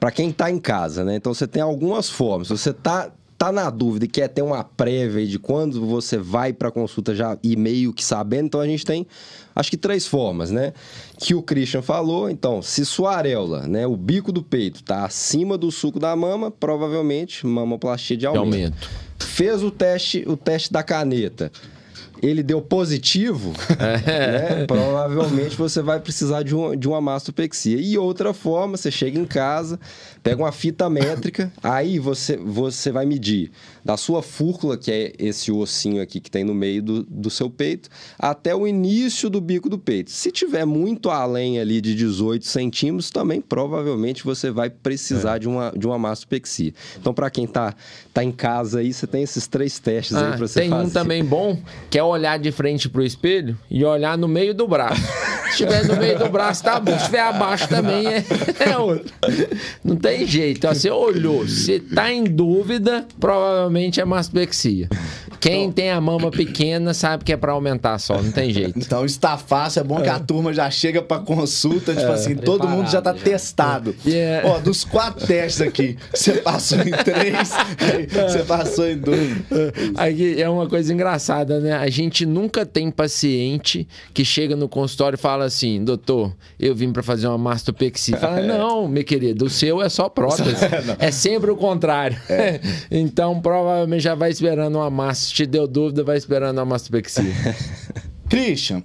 [0.00, 1.16] para quem está em casa, né?
[1.16, 2.48] Então você tem algumas formas.
[2.48, 6.72] Você está tá na dúvida e quer ter uma prévia de quando você vai para
[6.72, 9.06] consulta já e meio que sabendo, então a gente tem
[9.54, 10.72] acho que três formas, né?
[11.18, 15.56] Que o Christian falou, então, se sua areola, né, o bico do peito tá acima
[15.56, 18.50] do suco da mama, provavelmente mamoplastia de aumento.
[18.50, 18.90] de aumento.
[19.18, 21.50] Fez o teste, o teste da caneta
[22.22, 24.56] ele deu positivo, é.
[24.58, 24.66] né?
[24.66, 27.78] provavelmente você vai precisar de, um, de uma mastopexia.
[27.80, 29.78] E outra forma, você chega em casa,
[30.28, 33.50] pega uma fita métrica, aí você, você vai medir
[33.84, 37.48] da sua fúrcula, que é esse ossinho aqui que tem no meio do, do seu
[37.48, 37.88] peito,
[38.18, 40.10] até o início do bico do peito.
[40.10, 45.38] Se tiver muito além ali de 18 centímetros, também provavelmente você vai precisar é.
[45.38, 46.74] de, uma, de uma mastopexia.
[47.00, 47.74] Então, para quem está
[48.12, 50.82] tá em casa aí, você tem esses três testes ah, aí para você tem fazer.
[50.82, 54.52] Tem um também bom, que é olhar de frente pro espelho e olhar no meio
[54.52, 55.00] do braço.
[55.48, 56.92] Se estiver no meio do braço, tá bom.
[56.92, 58.24] Se estiver abaixo também é,
[58.68, 59.10] é outro.
[59.82, 60.66] Não tem jeito.
[60.66, 64.88] Ó, você olhou, se tá em dúvida, provavelmente é mastopexia.
[65.40, 68.78] Quem então, tem a mama pequena sabe que é para aumentar só, não tem jeito.
[68.78, 70.18] Então está fácil, é bom que a é.
[70.18, 73.22] turma já chega para consulta, tipo é, assim, todo mundo já tá já.
[73.22, 73.94] testado.
[74.04, 74.48] Yeah.
[74.48, 77.50] Ó, dos quatro testes aqui, você passou em três,
[78.28, 79.36] você passou em dois.
[79.96, 81.72] Aqui é uma coisa engraçada, né?
[81.72, 86.92] A gente nunca tem paciente que chega no consultório e fala assim, doutor, eu vim
[86.92, 88.16] para fazer uma mastopexia.
[88.16, 88.46] Fala, é.
[88.46, 90.56] não, meu querido, o seu é só prótese.
[90.98, 92.18] é sempre o contrário.
[92.28, 92.60] É.
[92.90, 97.32] então, provavelmente já vai esperando uma massa te deu dúvida, vai esperando a mastopexia.
[98.28, 98.82] Christian,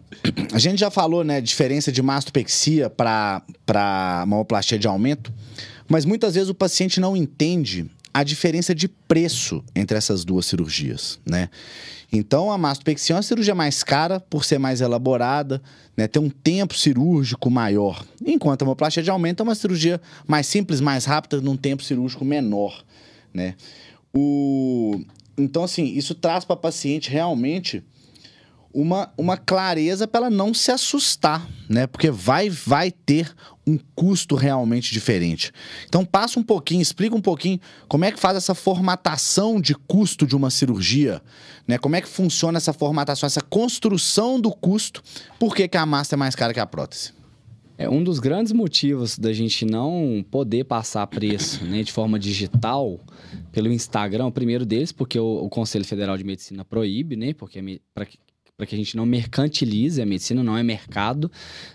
[0.53, 3.43] a gente já falou, né, diferença de mastopexia para
[4.25, 5.33] mamoplastia de aumento,
[5.87, 11.19] mas muitas vezes o paciente não entende a diferença de preço entre essas duas cirurgias,
[11.25, 11.49] né?
[12.11, 15.59] Então, a mastopexia é uma cirurgia mais cara por ser mais elaborada,
[15.97, 20.45] né, ter um tempo cirúrgico maior, enquanto a mamoplastia de aumento é uma cirurgia mais
[20.45, 22.85] simples, mais rápida, num tempo cirúrgico menor,
[23.33, 23.55] né?
[24.13, 25.01] O...
[25.37, 27.83] Então, assim, isso traz para a paciente realmente
[28.73, 31.85] uma, uma clareza para ela não se assustar, né?
[31.85, 33.33] Porque vai, vai ter
[33.65, 35.51] um custo realmente diferente.
[35.87, 40.25] Então, passa um pouquinho, explica um pouquinho como é que faz essa formatação de custo
[40.25, 41.21] de uma cirurgia,
[41.67, 41.77] né?
[41.77, 45.03] Como é que funciona essa formatação, essa construção do custo,
[45.39, 47.13] por que, que a massa é mais cara que a prótese?
[47.77, 52.99] É um dos grandes motivos da gente não poder passar preço né, de forma digital
[53.51, 54.27] pelo Instagram.
[54.27, 57.33] O primeiro deles, porque o, o Conselho Federal de Medicina proíbe, né?
[57.33, 61.31] Porque para que, a gente não mercantilize a medicina, não é mercado,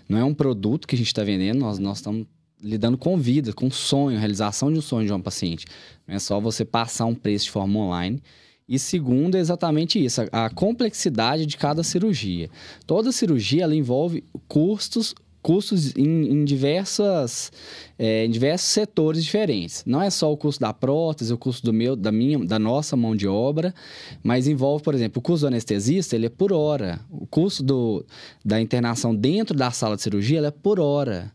[0.07, 2.25] não é um produto que a gente está vendendo, nós, nós estamos
[2.61, 5.65] lidando com vida, com sonho, realização de um sonho de uma paciente.
[6.07, 8.21] Não é só você passar um preço de forma online.
[8.67, 12.49] E segundo é exatamente isso, a, a complexidade de cada cirurgia.
[12.85, 17.51] Toda cirurgia ela envolve custos custos em, em diversas,
[17.97, 19.83] é, em diversos setores diferentes.
[19.85, 22.95] Não é só o custo da prótese, o custo do meu, da minha, da nossa
[22.95, 23.73] mão de obra,
[24.23, 26.99] mas envolve, por exemplo, o custo do anestesista, ele é por hora.
[27.09, 28.05] O custo do,
[28.43, 31.31] da internação dentro da sala de cirurgia, é por hora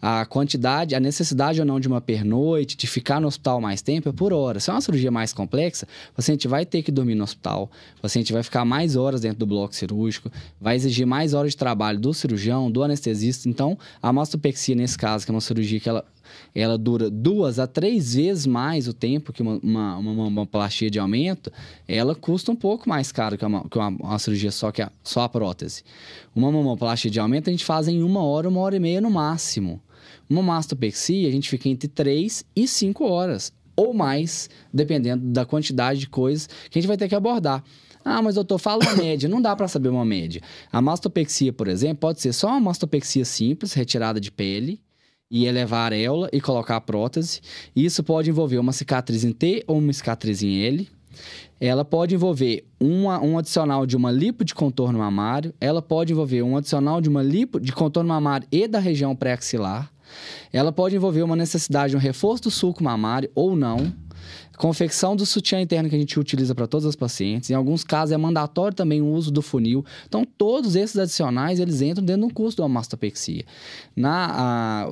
[0.00, 4.08] a quantidade, a necessidade ou não de uma pernoite, de ficar no hospital mais tempo
[4.08, 4.60] é por hora.
[4.60, 8.02] Se é uma cirurgia mais complexa, o paciente vai ter que dormir no hospital, o
[8.02, 10.30] paciente vai ficar mais horas dentro do bloco cirúrgico,
[10.60, 13.48] vai exigir mais horas de trabalho do cirurgião, do anestesista.
[13.48, 16.04] Então, a mastopexia, nesse caso, que é uma cirurgia que ela,
[16.54, 20.90] ela dura duas a três vezes mais o tempo que uma, uma, uma, uma plastia
[20.90, 21.52] de aumento,
[21.86, 24.90] ela custa um pouco mais caro que uma, que uma, uma cirurgia só, que a,
[25.02, 25.82] só a prótese.
[26.34, 29.10] Uma mamoplastia de aumento a gente faz em uma hora, uma hora e meia no
[29.10, 29.80] máximo.
[30.28, 36.00] Uma mastopexia, a gente fica entre 3 e 5 horas, ou mais, dependendo da quantidade
[36.00, 37.64] de coisas que a gente vai ter que abordar.
[38.04, 39.28] Ah, mas doutor, fala uma média.
[39.28, 40.40] Não dá para saber uma média.
[40.72, 44.80] A mastopexia, por exemplo, pode ser só uma mastopexia simples, retirada de pele,
[45.30, 47.40] e elevar a areola e colocar a prótese.
[47.74, 50.88] Isso pode envolver uma cicatriz em T ou uma cicatriz em L.
[51.60, 55.52] Ela pode envolver uma, um adicional de uma lipo de contorno mamário.
[55.60, 59.90] Ela pode envolver um adicional de uma lipo de contorno mamário e da região pré-axilar.
[60.52, 63.92] Ela pode envolver uma necessidade de um reforço do sulco mamário ou não.
[64.56, 67.48] Confecção do sutiã interno que a gente utiliza para todas as pacientes.
[67.50, 69.84] Em alguns casos é mandatório também o uso do funil.
[70.06, 73.44] Então, todos esses adicionais, eles entram dentro do custo da mastopexia.
[73.94, 74.88] Na, a,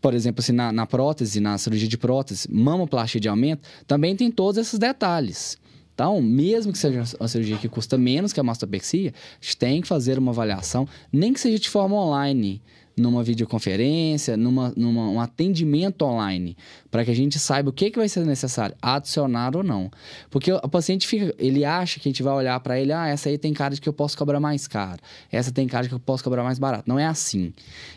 [0.00, 4.30] por exemplo, assim, na, na prótese, na cirurgia de prótese, mamoplastia de aumento, também tem
[4.30, 5.56] todos esses detalhes.
[5.94, 9.80] Então, mesmo que seja uma cirurgia que custa menos que a mastopexia, a gente tem
[9.80, 12.62] que fazer uma avaliação, nem que seja de forma online
[13.00, 16.56] numa videoconferência, numa, numa um atendimento online,
[16.90, 19.90] para que a gente saiba o que, que vai ser necessário, adicionar ou não.
[20.30, 23.28] Porque o paciente fica, ele acha que a gente vai olhar para ele, ah, essa
[23.28, 25.94] aí tem cara de que eu posso cobrar mais caro, essa tem cara de que
[25.94, 26.88] eu posso cobrar mais barato.
[26.88, 27.52] Não é assim.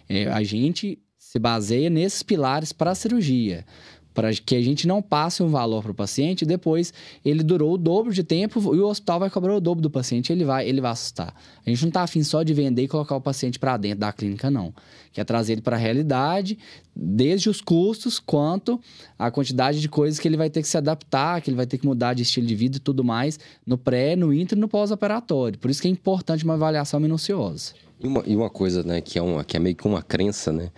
[0.08, 3.66] É, a gente se baseia nesses pilares para a cirurgia.
[4.14, 6.94] Para que a gente não passe um valor para o paciente depois
[7.24, 10.32] ele durou o dobro de tempo e o hospital vai cobrar o dobro do paciente
[10.32, 11.34] ele vai ele vai assustar.
[11.66, 14.12] A gente não está afim só de vender e colocar o paciente para dentro da
[14.12, 14.74] clínica, não.
[15.12, 16.58] Quer trazer ele para a realidade,
[16.96, 18.80] desde os custos quanto
[19.18, 21.78] a quantidade de coisas que ele vai ter que se adaptar, que ele vai ter
[21.78, 24.68] que mudar de estilo de vida e tudo mais no pré, no intra e no
[24.68, 25.60] pós-operatório.
[25.60, 27.74] Por isso que é importante uma avaliação minuciosa.
[28.00, 30.52] E uma, e uma coisa, né, que é, uma, que é meio que uma crença,
[30.52, 30.72] né?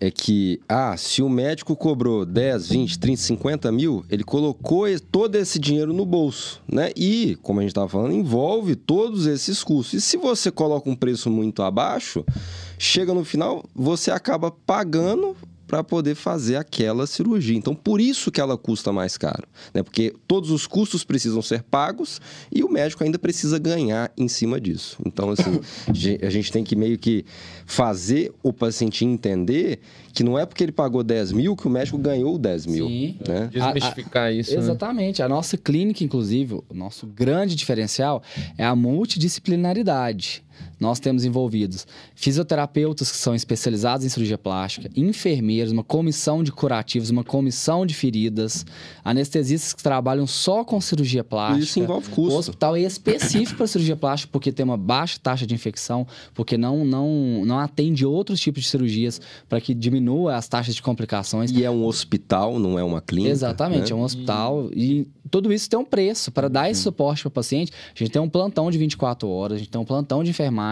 [0.00, 5.36] É que, ah, se o médico cobrou 10, 20, 30, 50 mil, ele colocou todo
[5.36, 6.90] esse dinheiro no bolso, né?
[6.96, 9.94] E, como a gente estava falando, envolve todos esses custos.
[9.94, 12.24] E se você coloca um preço muito abaixo,
[12.78, 15.36] chega no final, você acaba pagando
[15.72, 17.56] para poder fazer aquela cirurgia.
[17.56, 19.82] Então, por isso que ela custa mais caro, né?
[19.82, 22.20] Porque todos os custos precisam ser pagos
[22.54, 24.98] e o médico ainda precisa ganhar em cima disso.
[25.06, 25.62] Então, assim,
[26.22, 27.24] a gente tem que meio que
[27.64, 29.80] fazer o paciente entender
[30.12, 32.86] que não é porque ele pagou 10 mil que o médico ganhou 10 mil.
[32.86, 33.16] Sim.
[33.26, 33.48] Né?
[33.50, 34.52] Desmistificar a, a, isso.
[34.52, 34.58] Né?
[34.58, 35.20] Exatamente.
[35.20, 35.24] Né?
[35.24, 38.22] A nossa clínica, inclusive, o nosso grande diferencial
[38.58, 40.44] é a multidisciplinaridade
[40.82, 47.08] nós temos envolvidos fisioterapeutas que são especializados em cirurgia plástica, enfermeiros, uma comissão de curativos,
[47.08, 48.66] uma comissão de feridas,
[49.04, 51.64] anestesistas que trabalham só com cirurgia plástica.
[51.64, 52.34] Isso envolve custo.
[52.34, 56.04] O hospital é específico para cirurgia plástica porque tem uma baixa taxa de infecção,
[56.34, 60.82] porque não, não, não atende outros tipos de cirurgias para que diminua as taxas de
[60.82, 61.52] complicações.
[61.52, 63.30] E é um hospital, não é uma clínica.
[63.30, 63.92] Exatamente, né?
[63.92, 64.68] é um hospital.
[64.74, 66.32] E tudo isso tem um preço.
[66.32, 69.56] Para dar esse suporte para o paciente, a gente tem um plantão de 24 horas,
[69.56, 70.71] a gente tem um plantão de enfermagem.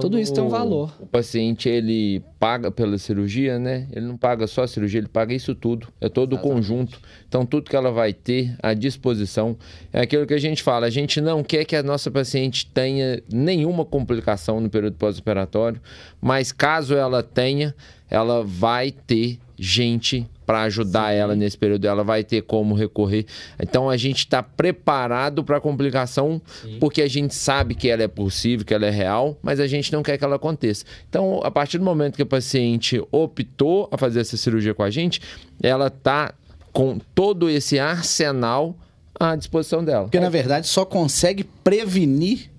[0.00, 0.94] Tudo isso tem um valor.
[1.00, 3.86] O paciente, ele paga pela cirurgia, né?
[3.92, 5.88] Ele não paga só a cirurgia, ele paga isso tudo.
[6.00, 6.52] É todo Exatamente.
[6.52, 7.00] o conjunto.
[7.28, 9.56] Então, tudo que ela vai ter à disposição
[9.92, 10.86] é aquilo que a gente fala.
[10.86, 15.80] A gente não quer que a nossa paciente tenha nenhuma complicação no período pós-operatório,
[16.20, 17.74] mas caso ela tenha,
[18.08, 21.18] ela vai ter gente para ajudar Sim.
[21.18, 23.26] ela nesse período, ela vai ter como recorrer.
[23.60, 26.78] Então a gente está preparado para a complicação, Sim.
[26.80, 29.92] porque a gente sabe que ela é possível, que ela é real, mas a gente
[29.92, 30.84] não quer que ela aconteça.
[31.08, 34.90] Então, a partir do momento que a paciente optou a fazer essa cirurgia com a
[34.90, 35.20] gente,
[35.62, 36.32] ela está
[36.72, 38.74] com todo esse arsenal
[39.18, 40.04] à disposição dela.
[40.04, 42.50] Porque, na verdade, só consegue prevenir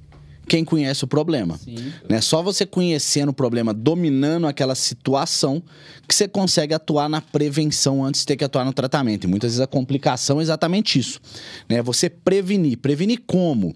[0.48, 1.58] quem conhece o problema.
[1.58, 1.94] Sim.
[2.10, 2.20] Né?
[2.22, 5.62] Só você conhecendo o problema, dominando aquela situação,
[6.08, 9.24] que você consegue atuar na prevenção antes de ter que atuar no tratamento.
[9.26, 11.20] E muitas vezes a complicação é exatamente isso.
[11.70, 11.82] Né?
[11.82, 12.78] Você prevenir.
[12.78, 13.74] Prevenir como?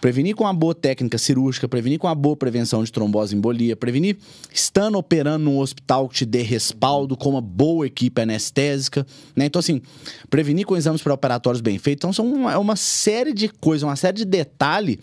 [0.00, 3.76] Prevenir com uma boa técnica cirúrgica, prevenir com uma boa prevenção de trombose e embolia,
[3.76, 4.16] prevenir
[4.52, 9.46] estando operando num hospital que te dê respaldo com uma boa equipe anestésica, né?
[9.46, 9.82] Então, assim,
[10.30, 12.00] prevenir com exames pré-operatórios bem feitos.
[12.00, 14.98] Então, são uma, é uma série de coisas, uma série de detalhes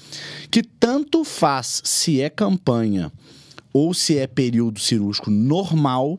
[0.50, 3.12] que tanto faz se é campanha
[3.74, 6.18] ou se é período cirúrgico normal,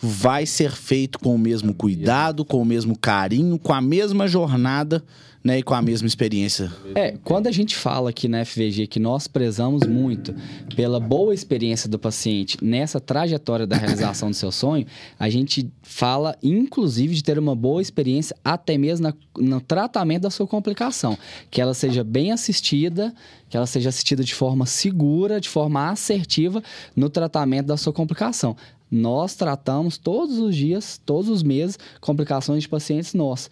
[0.00, 5.04] vai ser feito com o mesmo cuidado, com o mesmo carinho, com a mesma jornada
[5.44, 6.72] né, e com a mesma experiência.
[6.94, 10.34] É, quando a gente fala aqui na FVG que nós prezamos muito
[10.74, 14.86] pela boa experiência do paciente nessa trajetória da realização do seu sonho,
[15.18, 20.30] a gente fala inclusive de ter uma boa experiência até mesmo na, no tratamento da
[20.30, 21.18] sua complicação,
[21.50, 23.14] que ela seja bem assistida,
[23.50, 26.62] que ela seja assistida de forma segura, de forma assertiva
[26.96, 28.56] no tratamento da sua complicação.
[28.90, 33.50] Nós tratamos todos os dias, todos os meses, complicações de pacientes nossos.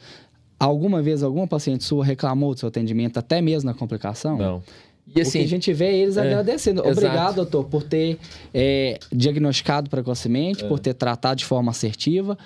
[0.65, 4.37] Alguma vez alguma paciente sua reclamou do seu atendimento, até mesmo na complicação?
[4.39, 4.63] Não.
[5.15, 6.81] E assim, a gente vê eles é, agradecendo.
[6.81, 7.35] Obrigado, exato.
[7.35, 8.17] doutor, por ter
[8.55, 10.69] é, diagnosticado precocemente, é.
[10.69, 12.39] por ter tratado de forma assertiva,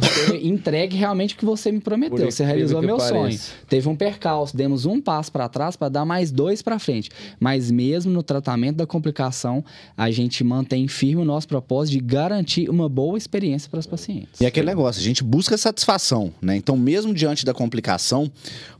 [0.00, 2.30] ter entregue realmente o que você me prometeu.
[2.30, 3.38] Você realizou meu sonho.
[3.68, 7.10] Teve um percalço, demos um passo para trás para dar mais dois para frente.
[7.38, 9.64] Mas mesmo no tratamento da complicação,
[9.96, 14.40] a gente mantém firme o nosso propósito de garantir uma boa experiência para os pacientes.
[14.40, 16.56] E aquele negócio, a gente busca satisfação, né?
[16.56, 18.30] Então, mesmo diante da complicação,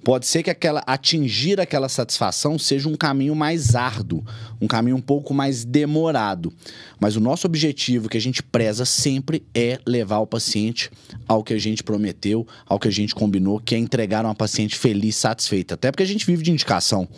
[0.03, 4.25] pode ser que aquela atingir aquela satisfação seja um caminho mais árduo,
[4.65, 6.53] um caminho um pouco mais demorado.
[6.99, 10.91] Mas o nosso objetivo que a gente preza sempre é levar o paciente
[11.29, 14.77] ao que a gente prometeu, ao que a gente combinou, que é entregar uma paciente
[14.77, 15.75] feliz, satisfeita.
[15.75, 17.09] Até porque a gente vive de indicação,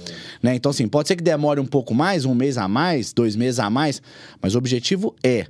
[0.42, 0.54] né?
[0.54, 3.60] Então, assim, pode ser que demore um pouco mais, um mês a mais, dois meses
[3.60, 4.02] a mais,
[4.42, 5.46] mas o objetivo é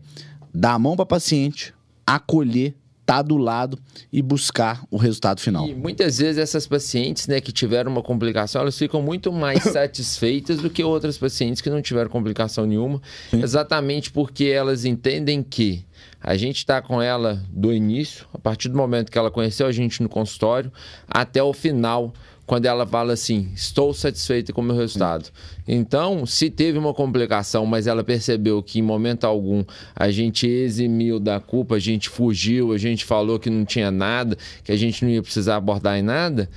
[0.55, 1.75] dar a mão para paciente,
[2.07, 2.75] acolher,
[3.07, 3.79] estar tá do lado
[4.13, 5.67] e buscar o resultado final.
[5.69, 10.59] E muitas vezes essas pacientes, né, que tiveram uma complicação, elas ficam muito mais satisfeitas
[10.59, 13.01] do que outras pacientes que não tiveram complicação nenhuma,
[13.31, 13.43] Sim.
[13.43, 15.85] exatamente porque elas entendem que
[16.21, 19.73] a gente está com ela do início, a partir do momento que ela conheceu a
[19.73, 20.73] gente no consultório,
[21.09, 22.13] até o final
[22.47, 25.31] quando ela fala assim: estou satisfeita com o meu resultado.
[25.67, 31.19] Então, se teve uma complicação, mas ela percebeu que em momento algum a gente eximiu
[31.19, 35.05] da culpa, a gente fugiu, a gente falou que não tinha nada, que a gente
[35.05, 36.49] não ia precisar abordar em nada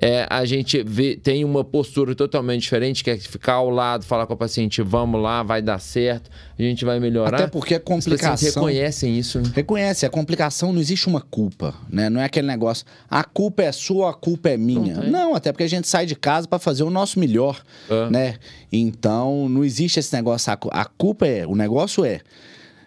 [0.00, 4.26] é, a gente vê, tem uma postura totalmente diferente, que é ficar ao lado, falar
[4.26, 7.36] com a paciente, vamos lá, vai dar certo, a gente vai melhorar.
[7.36, 8.48] Até porque a complicação...
[8.48, 9.40] Os reconhecem isso.
[9.40, 9.50] Né?
[9.54, 12.08] Reconhece, a complicação não existe uma culpa, né?
[12.08, 14.94] Não é aquele negócio, a culpa é sua, a culpa é minha.
[14.96, 18.10] Não, não até porque a gente sai de casa para fazer o nosso melhor, é.
[18.10, 18.34] né?
[18.70, 22.20] Então, não existe esse negócio, a culpa é, o negócio é,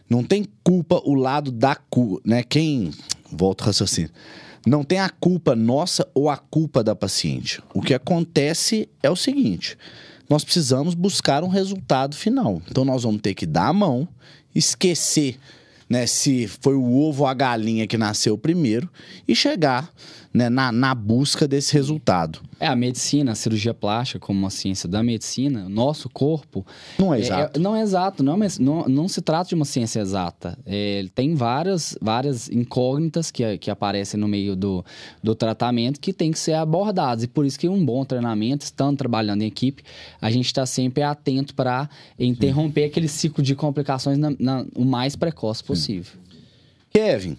[0.10, 2.44] não tem culpa o lado da culpa, né?
[2.44, 2.92] Quem...
[3.34, 4.10] Volta ao raciocínio
[4.66, 7.62] não tem a culpa nossa ou a culpa da paciente.
[7.74, 9.78] O que acontece é o seguinte:
[10.30, 12.62] nós precisamos buscar um resultado final.
[12.70, 14.08] Então nós vamos ter que dar a mão,
[14.54, 15.38] esquecer
[15.90, 18.90] né, se foi o ovo ou a galinha que nasceu primeiro
[19.28, 19.92] e chegar
[20.34, 22.40] né, na, na busca desse resultado.
[22.60, 26.66] É, a medicina, a cirurgia plástica, como uma ciência da medicina, nosso corpo.
[26.98, 27.60] Não é, é exato.
[27.60, 30.58] É, não é exato, não, mas não, não se trata de uma ciência exata.
[30.66, 34.86] É, tem várias, várias incógnitas que, que aparecem no meio do,
[35.22, 37.24] do tratamento que tem que ser abordadas.
[37.24, 39.84] E por isso que um bom treinamento, estando trabalhando em equipe,
[40.22, 42.88] a gente está sempre atento para interromper Sim.
[42.88, 46.14] aquele ciclo de complicações na, na, o mais precoce possível.
[46.94, 47.38] Kevin,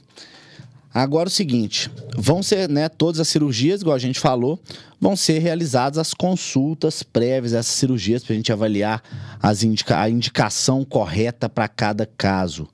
[0.94, 4.60] Agora o seguinte, vão ser, né, todas as cirurgias, igual a gente falou,
[5.00, 9.02] vão ser realizadas as consultas prévias essas cirurgias para a gente avaliar
[9.42, 12.68] as indica a indicação correta para cada caso.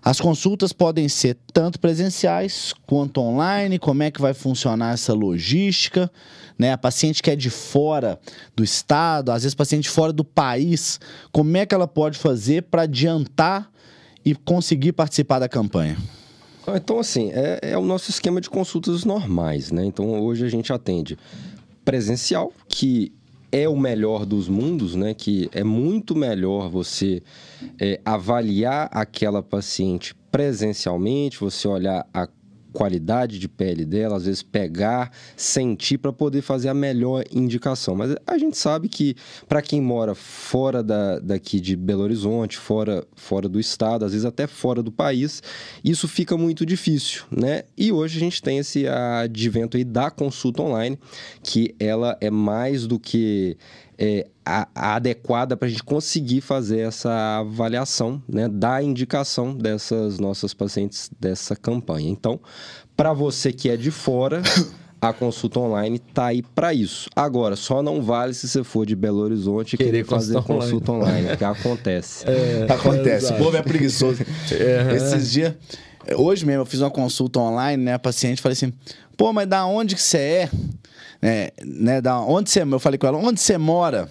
[0.00, 6.08] As consultas podem ser tanto presenciais quanto online, como é que vai funcionar essa logística,
[6.56, 6.72] né?
[6.72, 8.16] A paciente que é de fora
[8.54, 11.00] do estado, às vezes paciente fora do país,
[11.32, 13.68] como é que ela pode fazer para adiantar
[14.24, 15.96] e conseguir participar da campanha?
[16.74, 19.84] Então, assim, é, é o nosso esquema de consultas normais, né?
[19.84, 21.18] Então, hoje a gente atende
[21.84, 23.12] presencial, que
[23.52, 25.14] é o melhor dos mundos, né?
[25.14, 27.22] Que é muito melhor você
[27.80, 32.28] é, avaliar aquela paciente presencialmente, você olhar a
[32.72, 37.94] qualidade de pele dela, às vezes pegar, sentir para poder fazer a melhor indicação.
[37.94, 39.16] Mas a gente sabe que
[39.48, 44.24] para quem mora fora da, daqui de Belo Horizonte, fora, fora do estado, às vezes
[44.24, 45.42] até fora do país,
[45.84, 47.62] isso fica muito difícil, né?
[47.76, 50.98] E hoje a gente tem esse advento aí da consulta online,
[51.42, 53.56] que ela é mais do que
[53.98, 60.18] é, a, a adequada para a gente conseguir fazer essa avaliação, né, da indicação dessas
[60.18, 62.08] nossas pacientes dessa campanha.
[62.08, 62.40] Então,
[62.96, 64.42] para você que é de fora,
[65.00, 67.08] a consulta online tá aí para isso.
[67.14, 70.92] Agora, só não vale se você for de Belo Horizonte e querer, querer fazer consulta
[70.92, 72.24] online, online que acontece.
[72.28, 73.32] É, acontece.
[73.32, 74.22] É o povo é preguiçoso.
[74.52, 74.94] É.
[74.94, 75.54] Esses dias,
[76.14, 78.72] hoje mesmo eu fiz uma consulta online, né, a paciente falei assim:
[79.16, 80.50] "Pô, mas da onde que você é?"
[81.22, 84.08] É, né, da onde você, eu falei com ela, onde você mora?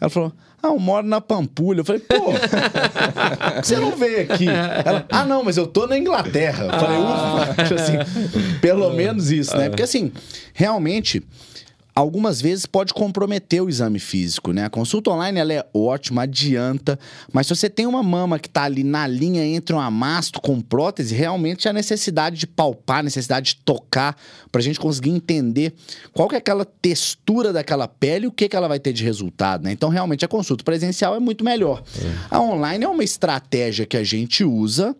[0.00, 0.32] Ela falou,
[0.62, 1.80] ah, eu moro na Pampulha.
[1.80, 2.32] Eu falei, pô,
[3.62, 4.46] você não veio aqui?
[4.48, 6.66] Ela, ah, não, mas eu tô na Inglaterra.
[6.66, 9.68] Eu falei, ufa, tipo assim, pelo menos isso, né?
[9.68, 10.12] Porque assim,
[10.54, 11.22] realmente
[11.94, 14.64] algumas vezes pode comprometer o exame físico, né?
[14.64, 16.98] A consulta online ela é ótima, adianta,
[17.32, 20.60] mas se você tem uma mama que está ali na linha entre um amasto com
[20.60, 24.16] prótese, realmente há necessidade de palpar, necessidade de tocar,
[24.50, 25.74] para a gente conseguir entender
[26.12, 29.04] qual que é aquela textura daquela pele e o que, que ela vai ter de
[29.04, 29.72] resultado, né?
[29.72, 31.82] Então, realmente, a consulta presencial é muito melhor.
[31.98, 32.34] É.
[32.36, 34.96] A online é uma estratégia que a gente usa,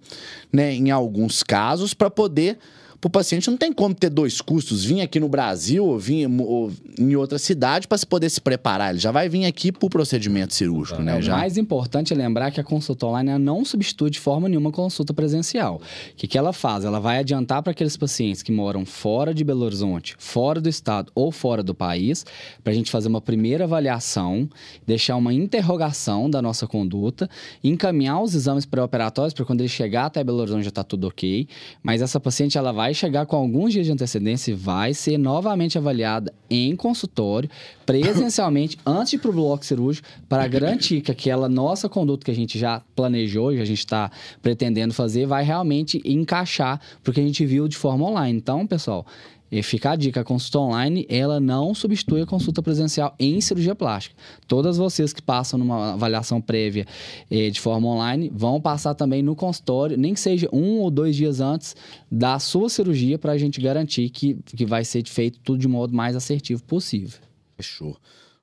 [0.53, 2.59] né, em alguns casos, para poder
[3.03, 6.29] para o paciente não tem como ter dois custos, vir aqui no Brasil ou vir
[6.41, 8.91] ou em outra cidade para se poder se preparar.
[8.91, 11.19] Ele já vai vir aqui para o procedimento cirúrgico, né?
[11.19, 11.35] É, já.
[11.35, 14.73] O mais importante é lembrar que a consulta online não substitui de forma nenhuma a
[14.73, 15.81] consulta presencial.
[16.13, 16.85] O que, que ela faz?
[16.85, 21.11] Ela vai adiantar para aqueles pacientes que moram fora de Belo Horizonte, fora do estado
[21.13, 22.25] ou fora do país,
[22.63, 24.49] para a gente fazer uma primeira avaliação,
[24.87, 27.29] deixar uma interrogação da nossa conduta,
[27.65, 31.49] encaminhar os exames pré-operatórios para quando ele chegar até Belo Horizonte já está tudo ok.
[31.83, 35.17] Mas essa paciente ela vai vai chegar com alguns dias de antecedência e vai ser
[35.17, 37.49] novamente avaliada em consultório,
[37.87, 42.31] presencialmente, antes de ir para o bloco cirúrgico, para garantir que aquela nossa conduta que
[42.31, 44.11] a gente já planejou e a gente está
[44.43, 48.39] pretendendo fazer vai realmente encaixar porque a gente viu de forma online.
[48.39, 49.07] Então, pessoal,
[49.53, 53.75] e fica a dica, a consulta online, ela não substitui a consulta presencial em cirurgia
[53.75, 54.17] plástica.
[54.49, 56.87] Todas vocês que passam numa avaliação prévia
[57.31, 61.15] eh, de forma online, vão passar também no consultório, nem que seja um ou dois
[61.15, 61.77] dias antes
[62.11, 65.95] da sua cirurgia, para a gente garantir que, que vai ser feito tudo de modo
[65.95, 67.21] mais assertivo possível.
[67.55, 67.95] Fechou.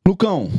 [0.07, 0.51] Lucão,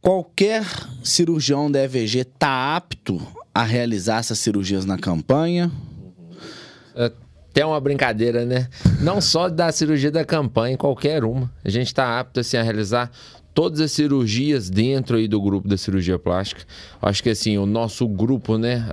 [0.00, 0.64] qualquer
[1.04, 3.20] cirurgião da EVG está apto
[3.52, 5.70] a realizar essas cirurgias na campanha?
[6.94, 7.12] É
[7.58, 8.68] até uma brincadeira, né?
[9.00, 11.50] Não só da cirurgia da campanha, qualquer uma.
[11.64, 13.10] A gente está apto assim, a realizar
[13.52, 16.62] todas as cirurgias dentro aí do grupo da cirurgia plástica.
[17.02, 18.86] Acho que assim, o nosso grupo, né,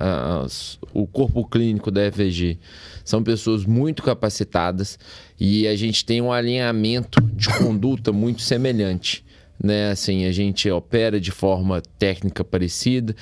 [0.44, 2.58] as, o corpo clínico da FG
[3.04, 4.98] são pessoas muito capacitadas
[5.38, 9.24] e a gente tem um alinhamento de conduta muito semelhante,
[9.62, 9.92] né?
[9.92, 13.14] Assim, a gente opera de forma técnica parecida,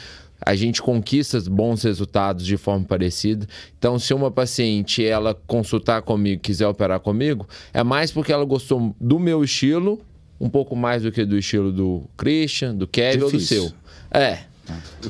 [0.44, 3.46] a gente conquista bons resultados de forma parecida.
[3.78, 8.94] Então, se uma paciente ela consultar comigo, quiser operar comigo, é mais porque ela gostou
[9.00, 10.00] do meu estilo,
[10.38, 13.72] um pouco mais do que do estilo do Christian, do Kevin ou do seu.
[14.10, 14.40] É,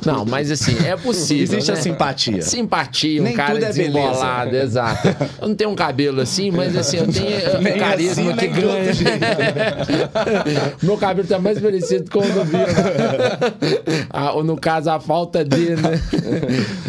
[0.04, 1.44] não, mas assim, é possível.
[1.44, 1.78] Existe né?
[1.78, 2.42] a simpatia.
[2.42, 5.08] Simpatia, um Nem cara é desembolado, exato.
[5.40, 7.26] Eu não tenho um cabelo assim, mas assim, eu tenho
[7.60, 8.92] um carisma assim, que ganha.
[10.82, 12.64] Meu cabelo tá mais parecido com o do Bino.
[14.10, 16.00] ah, ou no caso, a falta dele, né?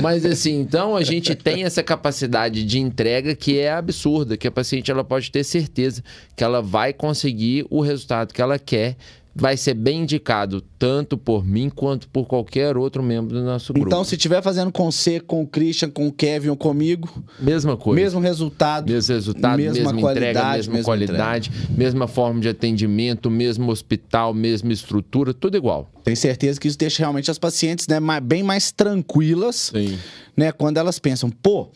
[0.01, 4.51] Mas assim, então a gente tem essa capacidade de entrega que é absurda, que a
[4.51, 6.03] paciente ela pode ter certeza
[6.35, 8.95] que ela vai conseguir o resultado que ela quer
[9.35, 13.89] vai ser bem indicado tanto por mim quanto por qualquer outro membro do nosso grupo.
[13.89, 17.75] Então, se estiver fazendo com você, com o Christian, com o Kevin ou comigo, mesma
[17.75, 18.01] coisa.
[18.01, 18.89] Mesmo resultado.
[18.89, 21.73] Mesmo resultado, mesma, mesma entrega, mesma qualidade, entrega.
[21.77, 25.91] mesma forma de atendimento, mesmo hospital, mesma estrutura, tudo igual.
[26.05, 29.97] Tenho certeza que isso deixa realmente as pacientes né, bem mais tranquilas, Sim.
[30.37, 31.69] né, quando elas pensam, pô,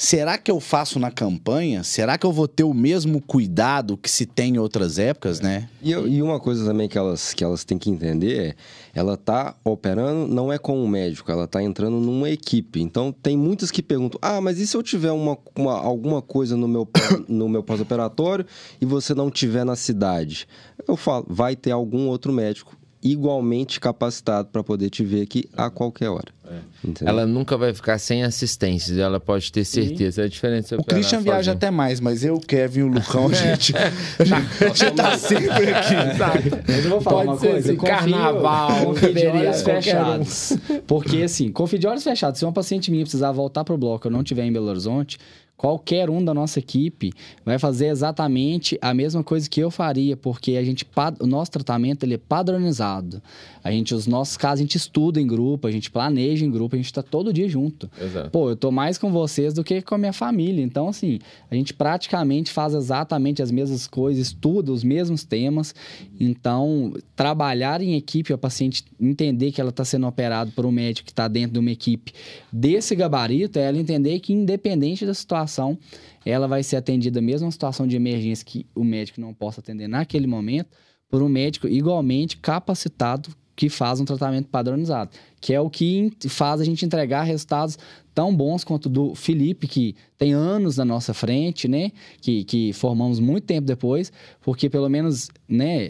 [0.00, 1.82] Será que eu faço na campanha?
[1.82, 5.68] Será que eu vou ter o mesmo cuidado que se tem em outras épocas, né?
[5.82, 8.54] E, e uma coisa também que elas, que elas têm que entender é,
[8.94, 12.80] ela tá operando, não é com um médico, ela tá entrando numa equipe.
[12.80, 16.56] Então, tem muitas que perguntam, ah, mas e se eu tiver uma, uma alguma coisa
[16.56, 16.88] no meu,
[17.26, 18.46] no meu pós-operatório
[18.80, 20.46] e você não tiver na cidade?
[20.86, 25.70] Eu falo, vai ter algum outro médico igualmente capacitado para poder te ver aqui a
[25.70, 26.32] qualquer hora.
[26.50, 27.04] É.
[27.04, 30.22] Ela nunca vai ficar sem assistência, ela pode ter certeza.
[30.22, 30.76] É a diferença.
[30.76, 34.90] O Christian viaja até mais, mas eu, Kevin e o Lucão, a gente, a gente
[34.92, 35.94] tá sempre aqui.
[36.14, 36.64] Exato.
[36.66, 37.76] Mas eu vou falar pode uma coisa.
[37.76, 40.58] Confio, carnaval, confio de olhos fechados.
[40.86, 42.38] Porque assim, confio de olhos fechados.
[42.38, 45.18] Se uma paciente minha precisar voltar pro bloco e eu não estiver em Belo Horizonte,
[45.58, 47.12] qualquer um da nossa equipe
[47.44, 50.86] vai fazer exatamente a mesma coisa que eu faria, porque a gente
[51.18, 53.20] o nosso tratamento ele é padronizado.
[53.62, 56.76] A gente os nossos casos a gente estuda em grupo, a gente planeja em grupo,
[56.76, 57.90] a gente está todo dia junto.
[58.00, 58.30] Exato.
[58.30, 60.62] Pô, eu tô mais com vocês do que com a minha família.
[60.62, 61.18] Então assim,
[61.50, 65.74] a gente praticamente faz exatamente as mesmas coisas, estuda os mesmos temas.
[66.20, 71.06] Então, trabalhar em equipe, a paciente entender que ela está sendo operada por um médico
[71.06, 72.12] que está dentro de uma equipe
[72.52, 75.78] desse gabarito, é ela entender que independente da situação situação,
[76.24, 79.88] ela vai ser atendida mesmo uma situação de emergência que o médico não possa atender
[79.88, 80.76] naquele momento,
[81.08, 86.60] por um médico igualmente capacitado que faz um tratamento padronizado, que é o que faz
[86.60, 87.76] a gente entregar resultados
[88.14, 91.90] tão bons quanto do Felipe, que tem anos na nossa frente, né?
[92.20, 95.88] Que, que formamos muito tempo depois, porque pelo menos, né?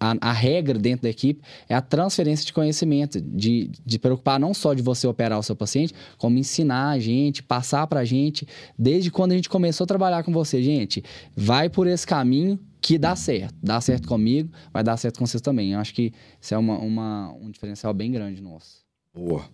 [0.00, 4.52] A, a, regra dentro da equipe é a transferência de conhecimento, de, de preocupar não
[4.52, 8.46] só de você operar o seu paciente, como ensinar a gente, passar para a gente,
[8.76, 11.02] desde quando a gente começou a trabalhar com você, gente,
[11.34, 13.54] vai por esse caminho, que dá certo.
[13.62, 15.72] Dá certo comigo, vai dar certo com vocês também.
[15.72, 18.84] Eu acho que isso é uma, uma, um diferencial bem grande nosso.
[19.14, 19.44] Boa.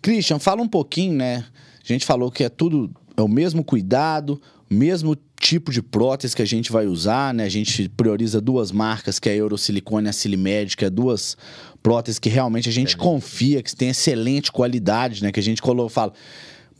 [0.00, 1.44] Christian, fala um pouquinho, né?
[1.82, 6.42] A gente falou que é tudo, é o mesmo cuidado, mesmo tipo de prótese que
[6.42, 7.44] a gente vai usar, né?
[7.44, 11.36] A gente prioriza duas marcas, que é a Eurosilicone e a Silimed, que é duas
[11.82, 15.32] próteses que realmente a gente é confia, que tem excelente qualidade, né?
[15.32, 16.12] Que a gente colocou, fala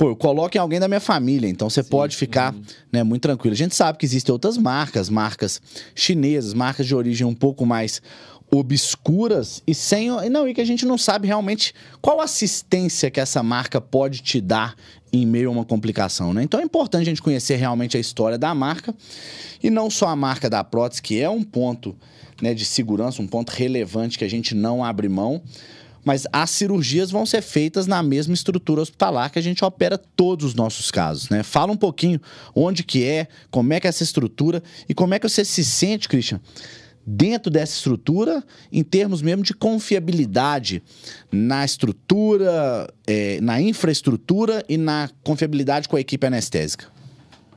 [0.03, 2.63] pô, coloque alguém da minha família, então você Sim, pode ficar uhum.
[2.91, 3.55] né, muito tranquilo.
[3.55, 5.63] A gente sabe que existem outras marcas, marcas
[5.95, 8.03] chinesas, marcas de origem um pouco mais
[8.51, 13.45] obscuras e sem não e que a gente não sabe realmente qual assistência que essa
[13.45, 14.75] marca pode te dar
[15.13, 16.43] em meio a uma complicação, né?
[16.43, 18.93] Então é importante a gente conhecer realmente a história da marca
[19.63, 21.97] e não só a marca da prótese, que é um ponto
[22.43, 25.41] né, de segurança, um ponto relevante que a gente não abre mão,
[26.05, 30.47] mas as cirurgias vão ser feitas na mesma estrutura hospitalar que a gente opera todos
[30.47, 31.43] os nossos casos, né?
[31.43, 32.21] Fala um pouquinho
[32.55, 35.65] onde que é, como é que é essa estrutura e como é que você se
[35.65, 36.41] sente, Christian,
[37.07, 40.83] dentro dessa estrutura, em termos mesmo de confiabilidade
[41.31, 46.87] na estrutura, é, na infraestrutura e na confiabilidade com a equipe anestésica.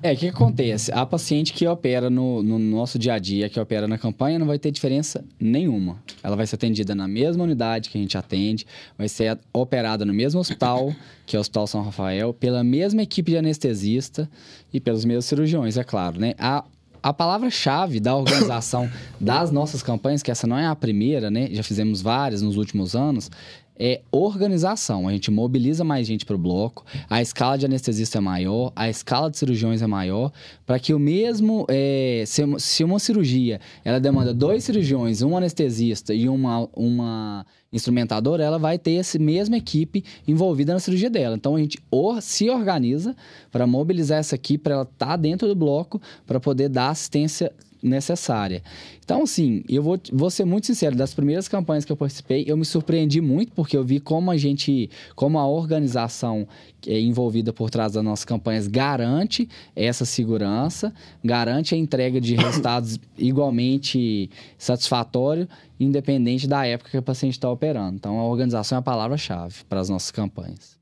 [0.04, 0.92] É, o que, acontece?
[0.92, 4.46] A paciente que opera no, no, nosso dia a dia, que opera na campanha, não
[4.46, 6.00] vai ter diferença nenhuma.
[6.22, 8.66] Ela vai ser atendida na mesma unidade que a gente atende,
[8.98, 10.94] vai ser operada no mesmo hospital,
[11.26, 14.30] que é o Hospital São Rafael, pela mesma equipe de anestesista
[14.72, 16.36] e pelos mesmos cirurgiões, é claro, né?
[16.38, 16.64] A,
[17.02, 18.90] a palavra-chave da organização
[19.20, 21.50] das nossas campanhas, que essa não é a primeira, né?
[21.52, 23.32] Já fizemos várias nos últimos anos,
[23.78, 25.08] é organização.
[25.08, 28.90] A gente mobiliza mais gente para o bloco, a escala de anestesista é maior, a
[28.90, 30.32] escala de cirurgiões é maior,
[30.66, 31.66] para que o mesmo.
[31.70, 38.58] É, se, uma cirurgia ela demanda dois cirurgiões, um anestesista e uma, uma instrumentadora, ela
[38.58, 41.36] vai ter essa mesma equipe envolvida na cirurgia dela.
[41.36, 43.16] Então a gente or, se organiza
[43.52, 47.52] para mobilizar essa equipe, para ela estar tá dentro do bloco, para poder dar assistência
[47.86, 48.64] necessária.
[49.04, 52.58] Então, assim, eu vou, vou ser muito sincero, das primeiras campanhas que eu participei, eu
[52.58, 56.48] me surpreendi muito, porque eu vi como a gente, como a organização
[56.88, 63.00] é, envolvida por trás das nossas campanhas garante essa segurança, garante a entrega de resultados
[63.18, 65.48] igualmente satisfatórios,
[65.80, 67.96] independente da época que o paciente está operando.
[67.96, 70.80] Então, a organização é a palavra-chave para as nossas campanhas.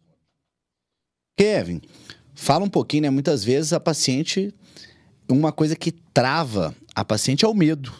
[1.37, 1.81] Kevin,
[2.33, 3.09] fala um pouquinho, né?
[3.09, 4.53] Muitas vezes a paciente
[5.29, 7.93] uma coisa que trava a paciente é o medo.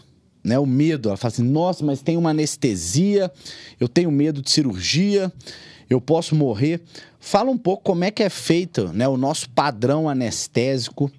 [0.43, 3.31] Né, o medo, ela fala assim: nossa, mas tem uma anestesia,
[3.79, 5.31] eu tenho medo de cirurgia,
[5.89, 6.81] eu posso morrer.
[7.17, 11.09] Fala um pouco como é que é feito né, o nosso padrão anestésico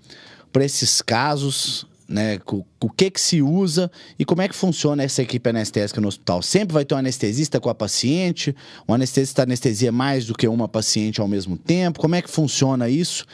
[0.53, 5.03] para esses casos, né, o, o, que que se usa e como é que funciona
[5.03, 6.43] essa equipe anestésica no hospital.
[6.43, 8.55] Sempre vai ter um anestesista com a paciente,
[8.87, 11.99] um anestesista anestesia mais do que uma paciente ao mesmo tempo.
[11.99, 13.25] Como é que funciona isso?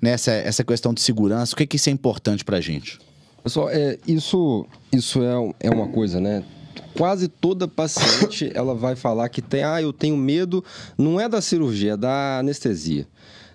[0.00, 1.54] Nessa essa questão de segurança?
[1.54, 2.98] O que, que isso é importante para a gente?
[3.42, 6.44] Pessoal, é, isso, isso é, é uma coisa, né?
[6.96, 10.64] Quase toda paciente ela vai falar que tem, ah, eu tenho medo,
[10.96, 13.06] não é da cirurgia, é da anestesia.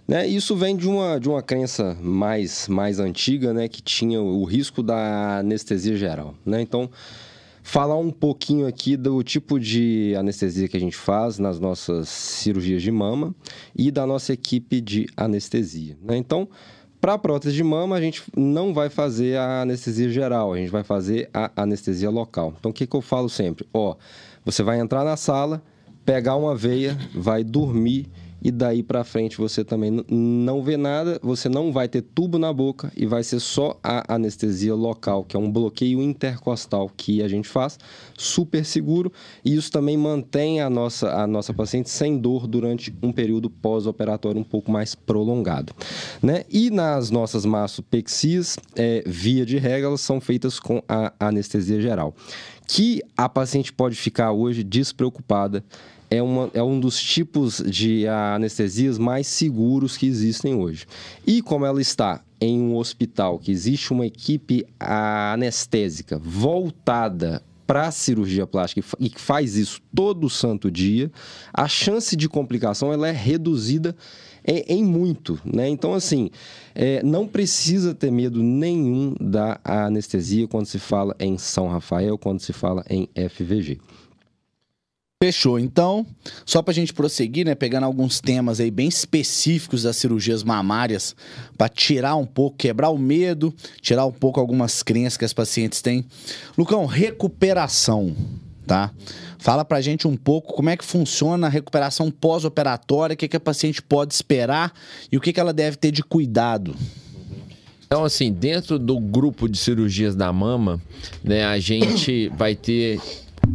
[0.08, 0.28] Né?
[0.28, 3.68] Isso vem de uma, de uma crença mais, mais antiga, né?
[3.68, 6.62] Que tinha o risco da anestesia geral, né?
[6.62, 6.90] Então,
[7.64, 12.84] falar um pouquinho aqui do tipo de anestesia que a gente faz nas nossas cirurgias
[12.84, 13.34] de mama
[13.74, 15.98] e da nossa equipe de anestesia.
[16.04, 16.18] Né?
[16.18, 16.48] Então,
[17.00, 20.84] para prótese de mama, a gente não vai fazer a anestesia geral, a gente vai
[20.84, 22.54] fazer a anestesia local.
[22.60, 23.66] Então, o que, que eu falo sempre?
[23.74, 23.96] Ó,
[24.46, 25.64] você vai entrar na sala,
[26.06, 28.10] pegar uma veia, vai dormir
[28.44, 32.52] e daí para frente você também não vê nada, você não vai ter tubo na
[32.52, 37.28] boca e vai ser só a anestesia local, que é um bloqueio intercostal que a
[37.28, 37.80] gente faz,
[38.18, 39.12] super seguro,
[39.46, 44.42] e isso também mantém a nossa, a nossa paciente sem dor durante um período pós-operatório
[44.42, 45.74] um pouco mais prolongado.
[46.22, 46.44] Né?
[46.50, 52.14] E nas nossas massopexias, é, via de regra, elas são feitas com a anestesia geral.
[52.68, 55.64] Que a paciente pode ficar hoje despreocupada
[56.14, 60.86] é, uma, é um dos tipos de anestesias mais seguros que existem hoje.
[61.26, 67.92] E como ela está em um hospital que existe uma equipe anestésica voltada para a
[67.92, 71.12] cirurgia plástica e que faz isso todo santo dia,
[71.52, 73.96] a chance de complicação ela é reduzida
[74.46, 75.68] em, em muito, né?
[75.68, 76.30] Então, assim,
[76.76, 82.42] é, não precisa ter medo nenhum da anestesia quando se fala em São Rafael, quando
[82.42, 83.80] se fala em FVG.
[85.24, 85.58] Fechou.
[85.58, 86.06] Então,
[86.46, 91.16] só para a gente prosseguir, né, pegando alguns temas aí bem específicos das cirurgias mamárias,
[91.58, 95.82] para tirar um pouco, quebrar o medo, tirar um pouco algumas crenças que as pacientes
[95.82, 96.04] têm.
[96.58, 98.14] Lucão, recuperação,
[98.68, 98.92] tá?
[99.40, 103.38] Fala pra gente um pouco como é que funciona a recuperação pós-operatória, o que, que
[103.38, 104.74] a paciente pode esperar
[105.10, 106.76] e o que, que ela deve ter de cuidado.
[107.86, 110.82] Então, assim, dentro do grupo de cirurgias da mama,
[111.24, 113.00] né, a gente vai ter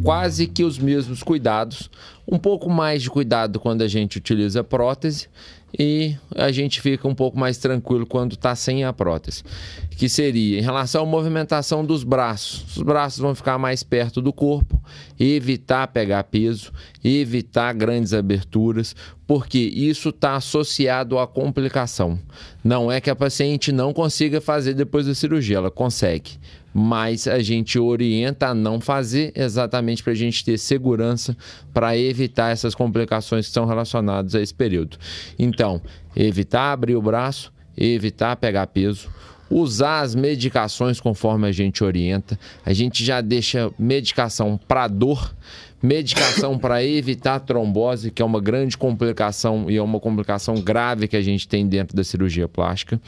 [0.02, 1.90] quase que os mesmos cuidados,
[2.26, 5.28] um pouco mais de cuidado quando a gente utiliza prótese
[5.76, 9.42] e a gente fica um pouco mais tranquilo quando está sem a prótese.
[9.90, 12.76] Que seria em relação à movimentação dos braços.
[12.76, 14.80] Os braços vão ficar mais perto do corpo,
[15.18, 16.72] evitar pegar peso,
[17.04, 18.94] evitar grandes aberturas,
[19.26, 22.18] porque isso está associado à complicação.
[22.64, 26.38] Não é que a paciente não consiga fazer depois da cirurgia, ela consegue
[26.72, 31.36] mas a gente orienta a não fazer exatamente para a gente ter segurança
[31.72, 34.98] para evitar essas complicações que são relacionadas a esse período.
[35.38, 35.80] Então,
[36.14, 39.08] evitar abrir o braço, evitar pegar peso,
[39.50, 42.38] usar as medicações conforme a gente orienta.
[42.64, 45.34] A gente já deixa medicação para dor,
[45.82, 51.16] medicação para evitar trombose, que é uma grande complicação e é uma complicação grave que
[51.16, 53.00] a gente tem dentro da cirurgia plástica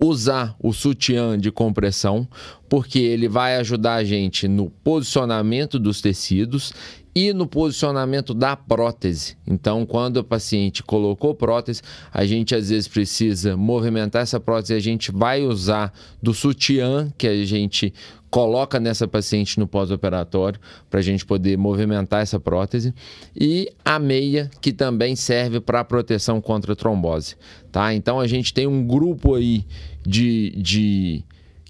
[0.00, 2.28] usar o sutiã de compressão,
[2.68, 6.72] porque ele vai ajudar a gente no posicionamento dos tecidos
[7.18, 9.36] e no posicionamento da prótese.
[9.44, 14.78] Então, quando o paciente colocou prótese, a gente às vezes precisa movimentar essa prótese, a
[14.78, 15.92] gente vai usar
[16.22, 17.92] do sutiã que a gente
[18.30, 22.94] coloca nessa paciente no pós-operatório para a gente poder movimentar essa prótese
[23.34, 27.34] e a meia que também serve para proteção contra trombose,
[27.72, 27.92] tá?
[27.94, 29.64] Então a gente tem um grupo aí
[30.06, 31.24] de, de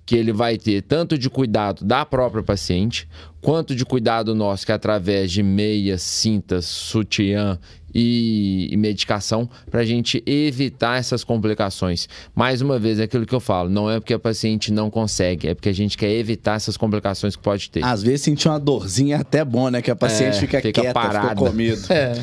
[0.08, 3.06] que ele vai ter tanto de cuidado da própria paciente,
[3.42, 7.58] quanto de cuidado nosso, que é através de meias, cintas, sutiã
[7.94, 12.08] e, e medicação, para a gente evitar essas complicações.
[12.34, 15.46] Mais uma vez, é aquilo que eu falo, não é porque a paciente não consegue,
[15.46, 17.84] é porque a gente quer evitar essas complicações que pode ter.
[17.84, 19.82] Às vezes sentir uma dorzinha é até bom, né?
[19.82, 21.28] Que a paciente é, fica, fica quieta, parada.
[21.28, 21.92] fica comido.
[21.92, 22.14] É.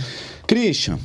[0.48, 0.98] Christian,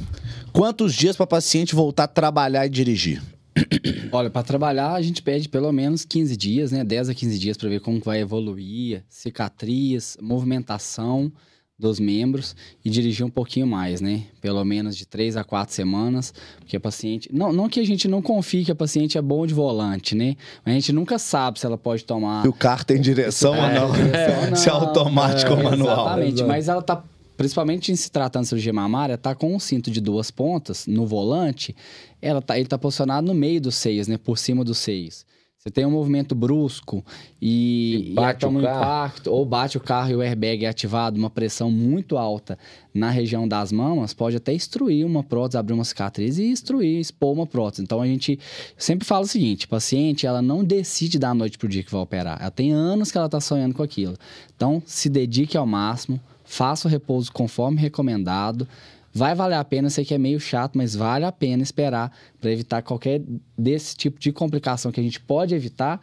[0.50, 3.20] quantos dias para a paciente voltar a trabalhar e dirigir?
[4.12, 6.84] Olha, para trabalhar a gente pede pelo menos 15 dias, né?
[6.84, 11.32] 10 a 15 dias para ver como vai evoluir, cicatriz, movimentação
[11.80, 12.54] dos membros
[12.84, 14.24] e dirigir um pouquinho mais, né?
[14.40, 17.30] Pelo menos de 3 a 4 semanas, porque a paciente...
[17.32, 20.36] Não, não que a gente não confie que a paciente é bom de volante, né?
[20.62, 22.42] Mas a gente nunca sabe se ela pode tomar...
[22.42, 23.92] Se o carro tem direção é, ou não.
[23.96, 24.56] Direção, não.
[24.60, 26.06] Se é automático é, ou manual.
[26.06, 27.02] Exatamente, mas ela tá
[27.40, 31.06] principalmente em se tratando de cirurgia mamária, tá com um cinto de duas pontas no
[31.06, 31.74] volante,
[32.20, 34.18] ela tá, ele tá posicionado no meio dos seios, né?
[34.18, 35.24] Por cima dos seios.
[35.56, 37.02] Você tem um movimento brusco
[37.40, 41.18] e, e bate e um impacto, ou bate o carro e o airbag é ativado,
[41.18, 42.58] uma pressão muito alta
[42.92, 47.32] na região das mamas, pode até instruir uma prótese, abrir uma cicatriz e instruir, expor
[47.32, 47.82] uma prótese.
[47.82, 48.38] Então a gente
[48.76, 52.36] sempre fala o seguinte: paciente, ela não decide da noite pro dia que vai operar.
[52.38, 54.18] Ela tem anos que ela tá sonhando com aquilo.
[54.54, 56.20] Então se dedique ao máximo,
[56.50, 58.66] faça o repouso conforme recomendado.
[59.14, 62.50] Vai valer a pena, sei que é meio chato, mas vale a pena esperar para
[62.50, 63.22] evitar qualquer
[63.56, 66.00] desse tipo de complicação que a gente pode evitar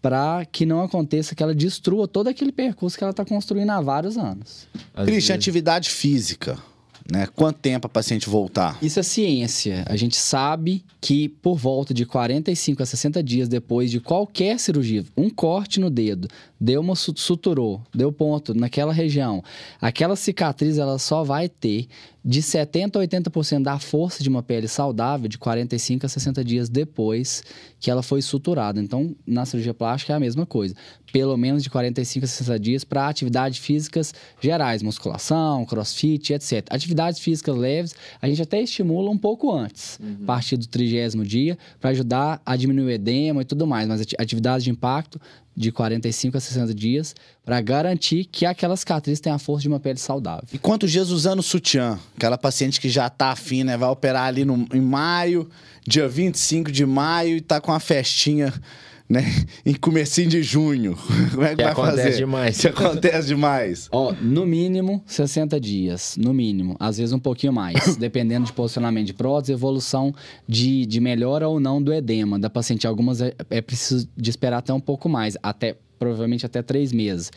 [0.00, 3.80] para que não aconteça que ela destrua todo aquele percurso que ela está construindo há
[3.80, 4.68] vários anos.
[4.94, 6.56] Christian, atividade física.
[7.10, 7.26] Né?
[7.34, 8.76] Quanto tempo a paciente voltar?
[8.82, 9.82] Isso é ciência.
[9.88, 15.02] A gente sabe que por volta de 45 a 60 dias depois de qualquer cirurgia,
[15.16, 16.28] um corte no dedo,
[16.60, 19.42] deu uma suturou, deu ponto naquela região,
[19.80, 21.88] aquela cicatriz ela só vai ter
[22.22, 26.68] de 70 a 80% da força de uma pele saudável de 45 a 60 dias
[26.68, 27.42] depois
[27.80, 28.80] que ela foi suturada.
[28.80, 30.74] Então, na cirurgia plástica é a mesma coisa.
[31.12, 36.66] Pelo menos de 45 a 60 dias para atividades físicas gerais, musculação, crossfit, etc.
[36.70, 40.18] Atividades físicas leves, a gente até estimula um pouco antes, uhum.
[40.22, 43.88] a partir do trigésimo dia, para ajudar a diminuir o edema e tudo mais.
[43.88, 45.20] Mas atividades de impacto,
[45.58, 49.80] de 45 a 60 dias para garantir que aquela cicatriz tenha a força de uma
[49.80, 50.44] pele saudável.
[50.52, 51.98] E quantos dias usando sutiã?
[52.16, 53.76] Aquela paciente que já tá afim, né?
[53.76, 55.50] Vai operar ali no, em maio,
[55.84, 58.54] dia 25 de maio e tá com a festinha
[59.08, 59.24] né?
[59.64, 60.96] Em comecinho de junho.
[61.32, 62.16] Como é que, que vai acontece fazer?
[62.16, 62.58] demais.
[62.58, 63.88] Que acontece demais.
[63.90, 69.06] Ó, no mínimo 60 dias, no mínimo, às vezes um pouquinho mais, dependendo de posicionamento
[69.06, 70.14] de prótese, evolução
[70.46, 72.86] de, de melhora ou não do edema da paciente.
[72.86, 77.32] Algumas é, é preciso de esperar até um pouco mais, até provavelmente até três meses.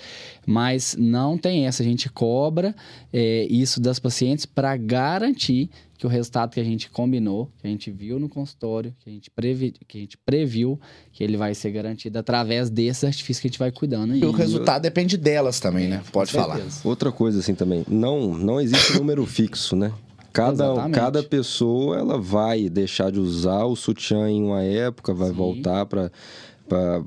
[0.45, 2.75] Mas não tem essa, a gente cobra
[3.11, 5.69] é, isso das pacientes para garantir
[6.01, 9.13] que o resultado que a gente combinou, que a gente viu no consultório, que a
[9.13, 10.79] gente, previ, que a gente previu,
[11.13, 14.15] que ele vai ser garantido através desses artifícios que a gente vai cuidando.
[14.15, 16.01] E, o resultado depende delas também, né?
[16.11, 16.59] Pode falar.
[16.83, 19.93] Outra coisa assim também, não, não existe número fixo, né?
[20.33, 25.35] Cada, cada pessoa ela vai deixar de usar o sutiã em uma época, vai Sim.
[25.35, 26.11] voltar para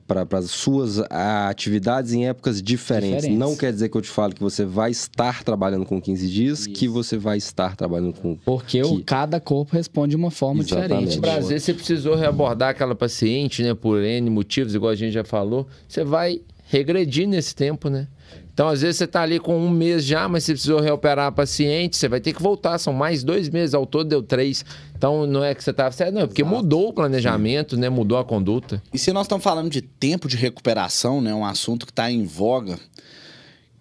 [0.07, 3.23] para as suas atividades em épocas diferentes.
[3.23, 3.39] diferentes.
[3.39, 6.61] Não quer dizer que eu te falo que você vai estar trabalhando com 15 dias,
[6.61, 6.71] Isso.
[6.71, 8.37] que você vai estar trabalhando com.
[8.45, 9.03] Porque que...
[9.05, 11.17] cada corpo responde de uma forma Exatamente.
[11.17, 11.39] diferente.
[11.39, 15.25] Às vezes você precisou reabordar aquela paciente, né, por N motivos, igual a gente já
[15.25, 16.41] falou, você vai
[16.75, 18.09] regredir nesse tempo, né?
[18.53, 21.33] Então, às vezes, você está ali com um mês já, mas você precisou reoperar a
[21.33, 22.79] paciente, você vai ter que voltar.
[22.79, 24.65] São mais dois meses, ao todo deu três.
[24.97, 26.57] Então, não é que você estava certo, não, é porque Exato.
[26.57, 27.81] mudou o planejamento, Sim.
[27.81, 27.89] né?
[27.89, 28.83] Mudou a conduta.
[28.93, 31.35] E se nós estamos falando de tempo de recuperação, né?
[31.35, 32.79] Um assunto que está em voga.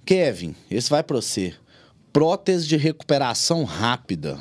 [0.06, 1.54] Kevin, esse vai para você.
[2.12, 4.38] Prótese de recuperação rápida.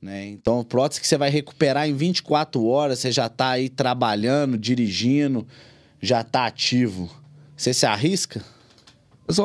[0.00, 0.26] Né?
[0.26, 5.46] Então, prótese que você vai recuperar em 24 horas, você já está aí trabalhando, dirigindo,
[6.00, 7.10] já está ativo.
[7.58, 8.40] Você se arrisca?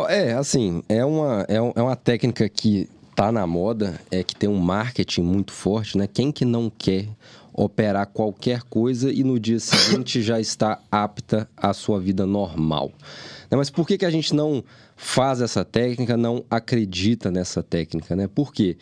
[0.08, 4.48] É, assim, é uma, é, é uma técnica que tá na moda, é que tem
[4.48, 6.08] um marketing muito forte, né?
[6.08, 7.08] Quem que não quer
[7.52, 12.92] operar qualquer coisa e no dia seguinte já está apta à sua vida normal?
[13.50, 13.58] Né?
[13.58, 14.64] Mas por que, que a gente não
[14.96, 18.28] faz essa técnica, não acredita nessa técnica, né?
[18.28, 18.78] Por quê?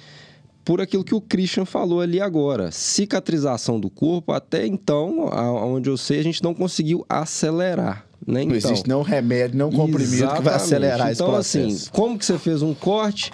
[0.66, 2.70] Por aquilo que o Christian falou ali agora.
[2.70, 5.30] Cicatrização do corpo, até então,
[5.64, 8.11] onde eu sei, a gente não conseguiu acelerar.
[8.26, 8.46] Né?
[8.46, 10.38] Não existe então, não remédio, não comprimido exatamente.
[10.38, 11.68] que vai acelerar então, esse processo.
[11.68, 13.32] assim, como que você fez um corte,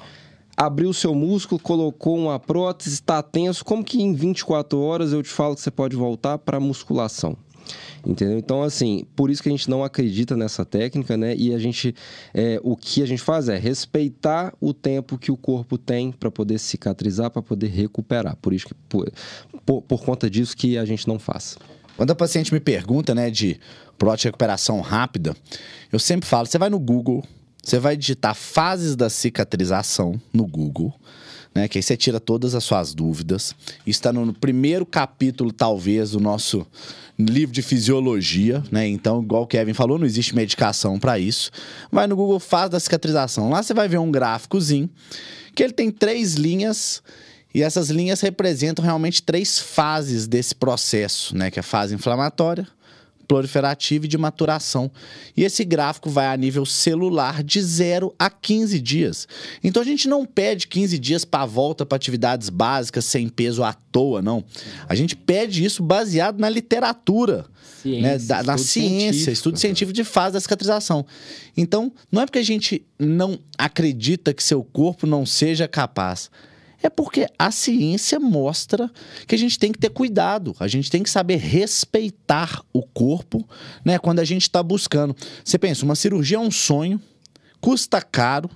[0.56, 5.22] abriu o seu músculo, colocou uma prótese, está tenso, como que em 24 horas eu
[5.22, 7.38] te falo que você pode voltar para a musculação?
[8.06, 8.38] Entendeu?
[8.38, 11.36] Então, assim, por isso que a gente não acredita nessa técnica, né?
[11.36, 11.94] E a gente,
[12.34, 16.32] é, o que a gente faz é respeitar o tempo que o corpo tem para
[16.32, 18.38] poder cicatrizar, para poder recuperar.
[18.38, 19.12] Por isso que, por,
[19.66, 21.58] por, por conta disso que a gente não faz.
[21.98, 23.60] Quando a paciente me pergunta, né, de
[24.18, 25.36] de recuperação rápida,
[25.92, 27.24] eu sempre falo, você vai no Google,
[27.62, 30.94] você vai digitar fases da cicatrização no Google,
[31.54, 33.56] né, que aí você tira todas as suas dúvidas.
[33.80, 36.66] Isso está no primeiro capítulo, talvez, do nosso
[37.18, 38.88] livro de fisiologia, né?
[38.88, 41.50] Então, igual o Kevin falou, não existe medicação para isso.
[41.92, 43.50] Vai no Google, faz da cicatrização.
[43.50, 44.88] Lá você vai ver um gráficozinho
[45.56, 47.02] que ele tem três linhas
[47.54, 51.50] e essas linhas representam realmente três fases desse processo, né?
[51.50, 52.68] Que é a fase inflamatória,
[53.28, 54.90] proliferativa e de maturação.
[55.36, 59.28] E esse gráfico vai a nível celular de 0 a 15 dias.
[59.64, 63.74] Então a gente não pede 15 dias para volta para atividades básicas sem peso à
[63.74, 64.44] toa, não.
[64.88, 67.46] A gente pede isso baseado na literatura.
[67.82, 69.32] Ciência, né, da, na ciência, científico.
[69.32, 71.06] estudo científico de fase da cicatrização.
[71.56, 76.30] Então, não é porque a gente não acredita que seu corpo não seja capaz
[76.82, 78.92] é porque a ciência mostra
[79.28, 83.48] que a gente tem que ter cuidado, a gente tem que saber respeitar o corpo,
[83.84, 83.98] né?
[83.98, 85.16] Quando a gente está buscando.
[85.44, 87.02] Você pensa, uma cirurgia é um sonho,
[87.60, 88.50] custa caro,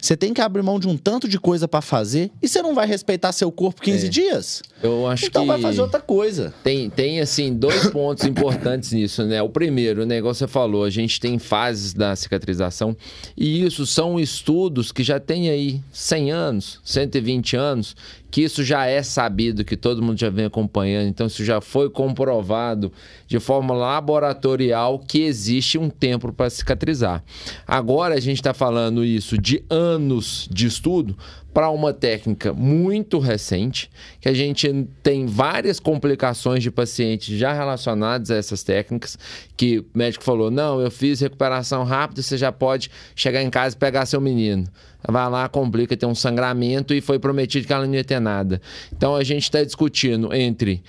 [0.00, 2.74] você tem que abrir mão de um tanto de coisa para fazer e você não
[2.74, 4.08] vai respeitar seu corpo 15 é.
[4.08, 4.62] dias.
[4.82, 6.54] Eu acho então que vai fazer outra coisa.
[6.62, 9.42] Tem, tem assim, dois pontos importantes nisso, né?
[9.42, 12.96] O primeiro, o negócio você falou, a gente tem fases da cicatrização
[13.36, 17.96] e isso são estudos que já tem aí 100 anos, 120 anos,
[18.30, 21.88] que isso já é sabido, que todo mundo já vem acompanhando, então isso já foi
[21.88, 22.92] comprovado
[23.26, 27.22] de forma laboratorial que existe um tempo para cicatrizar.
[27.66, 31.16] Agora a gente está falando isso de anos de estudo
[31.52, 33.90] para uma técnica muito recente,
[34.20, 39.18] que a gente tem várias complicações de pacientes já relacionadas a essas técnicas,
[39.56, 43.74] que o médico falou: não, eu fiz recuperação rápida, você já pode chegar em casa
[43.74, 44.66] e pegar seu menino.
[45.06, 48.60] Vai lá, complica, tem um sangramento e foi prometido que ela não ia ter nada.
[48.92, 50.82] Então a gente está discutindo entre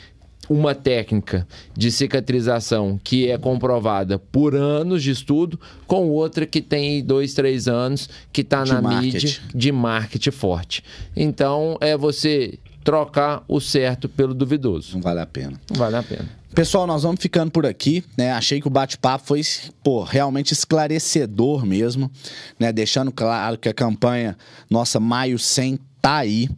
[0.50, 1.48] uma técnica
[1.78, 7.68] de cicatrização que é comprovada por anos de estudo, com outra que tem dois, três
[7.68, 9.14] anos, que está na market.
[9.14, 10.84] mídia de marketing forte.
[11.16, 14.94] Então, é você trocar o certo pelo duvidoso.
[14.96, 15.60] Não vale a pena.
[15.70, 16.40] Não vale a pena.
[16.56, 18.32] Pessoal, nós vamos ficando por aqui, né?
[18.32, 19.42] Achei que o bate-papo foi,
[19.84, 22.10] pô, realmente esclarecedor mesmo,
[22.58, 22.74] né?
[22.74, 24.36] Deixando claro que a campanha
[24.70, 26.50] nossa Maio 100 tá aí,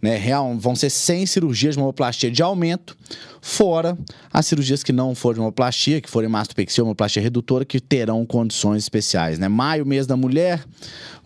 [0.00, 0.16] né?
[0.16, 2.96] Real, vão ser 100 cirurgias de mamoplastia de aumento,
[3.40, 3.96] fora
[4.32, 8.82] as cirurgias que não forem de mamoplastia, que forem mastopexia mamoplastia redutora, que terão condições
[8.82, 9.48] especiais, né?
[9.48, 10.64] Maio, mês da mulher,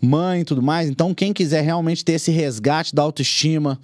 [0.01, 0.89] mãe e tudo mais.
[0.89, 3.79] Então, quem quiser realmente ter esse resgate da autoestima,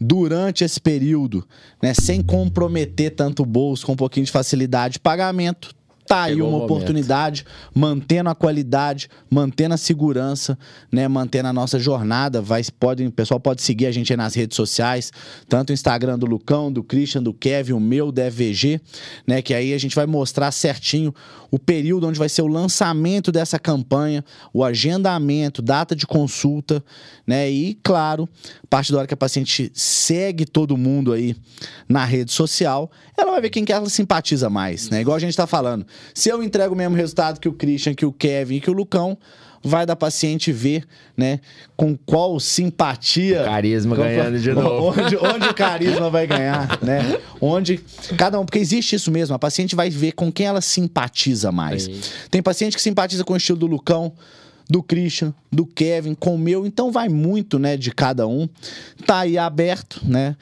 [0.00, 1.46] durante esse período,
[1.82, 5.74] né, sem comprometer tanto o bolso, com um pouquinho de facilidade de pagamento,
[6.06, 7.44] tá aí uma oportunidade,
[7.74, 10.58] mantendo a qualidade, mantendo a segurança,
[10.92, 12.40] né, mantendo a nossa jornada.
[12.40, 15.12] Vai, pode, o pessoal pode seguir a gente aí nas redes sociais,
[15.48, 18.80] tanto o Instagram do Lucão, do Christian, do Kevin, o meu, da FVG,
[19.26, 21.14] né, que aí a gente vai mostrar certinho
[21.50, 26.84] o período onde vai ser o lançamento dessa campanha, o agendamento, data de consulta,
[27.26, 28.28] né, e claro,
[28.62, 31.36] a partir da hora que a paciente segue todo mundo aí
[31.88, 35.00] na rede social, ela vai ver quem que ela simpatiza mais, né?
[35.00, 35.86] Igual a gente tá falando.
[36.12, 38.74] Se eu entrego o mesmo resultado que o Christian, que o Kevin e que o
[38.74, 39.18] Lucão,
[39.64, 40.84] vai da paciente ver,
[41.16, 41.40] né,
[41.74, 43.42] com qual simpatia.
[43.42, 44.92] O carisma ganhando de novo.
[45.02, 47.18] Onde, onde o carisma vai ganhar, né?
[47.40, 47.80] Onde
[48.18, 48.44] cada um.
[48.44, 51.84] Porque existe isso mesmo, a paciente vai ver com quem ela simpatiza mais.
[51.84, 52.00] Sim.
[52.30, 54.12] Tem paciente que simpatiza com o estilo do Lucão
[54.68, 58.48] do Christian, do Kevin, com o meu, então vai muito, né, de cada um.
[59.06, 60.36] Tá aí aberto, né?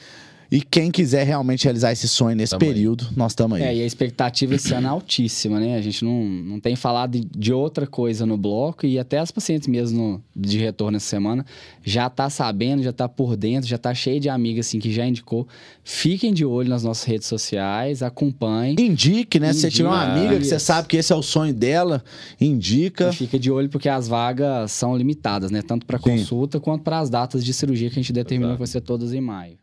[0.53, 3.16] E quem quiser realmente realizar esse sonho nesse tamo período, aí.
[3.16, 3.62] nós estamos aí.
[3.62, 5.78] É, e a expectativa esse ano é altíssima, né?
[5.78, 9.66] A gente não, não tem falado de, outra coisa no bloco e até as pacientes
[9.66, 11.46] mesmo no, de retorno essa semana
[11.82, 15.07] já tá sabendo, já tá por dentro, já tá cheio de amigas assim que já
[15.07, 15.48] indicou.
[15.82, 18.76] Fiquem de olho nas nossas redes sociais, acompanhem.
[18.78, 19.48] Indique, né?
[19.48, 22.05] Indique, Se você tiver uma amiga que você sabe que esse é o sonho dela,
[22.38, 23.09] indica.
[23.09, 25.62] E fica de olho porque as vagas são limitadas, né?
[25.62, 28.68] Tanto para consulta quanto para as datas de cirurgia que a gente determinou que vai
[28.68, 29.61] ser todas em maio.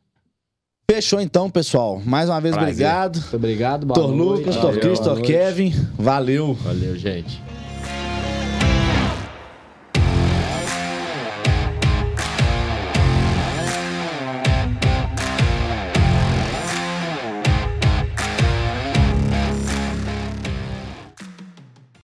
[0.89, 2.01] Fechou então, pessoal.
[2.03, 2.71] Mais uma vez, Prazer.
[2.73, 3.19] obrigado.
[3.19, 3.87] Muito obrigado.
[3.93, 5.71] Tor Lucas, Tor Cris, Tor Kevin.
[5.93, 6.55] Valeu.
[6.63, 7.39] Valeu, gente.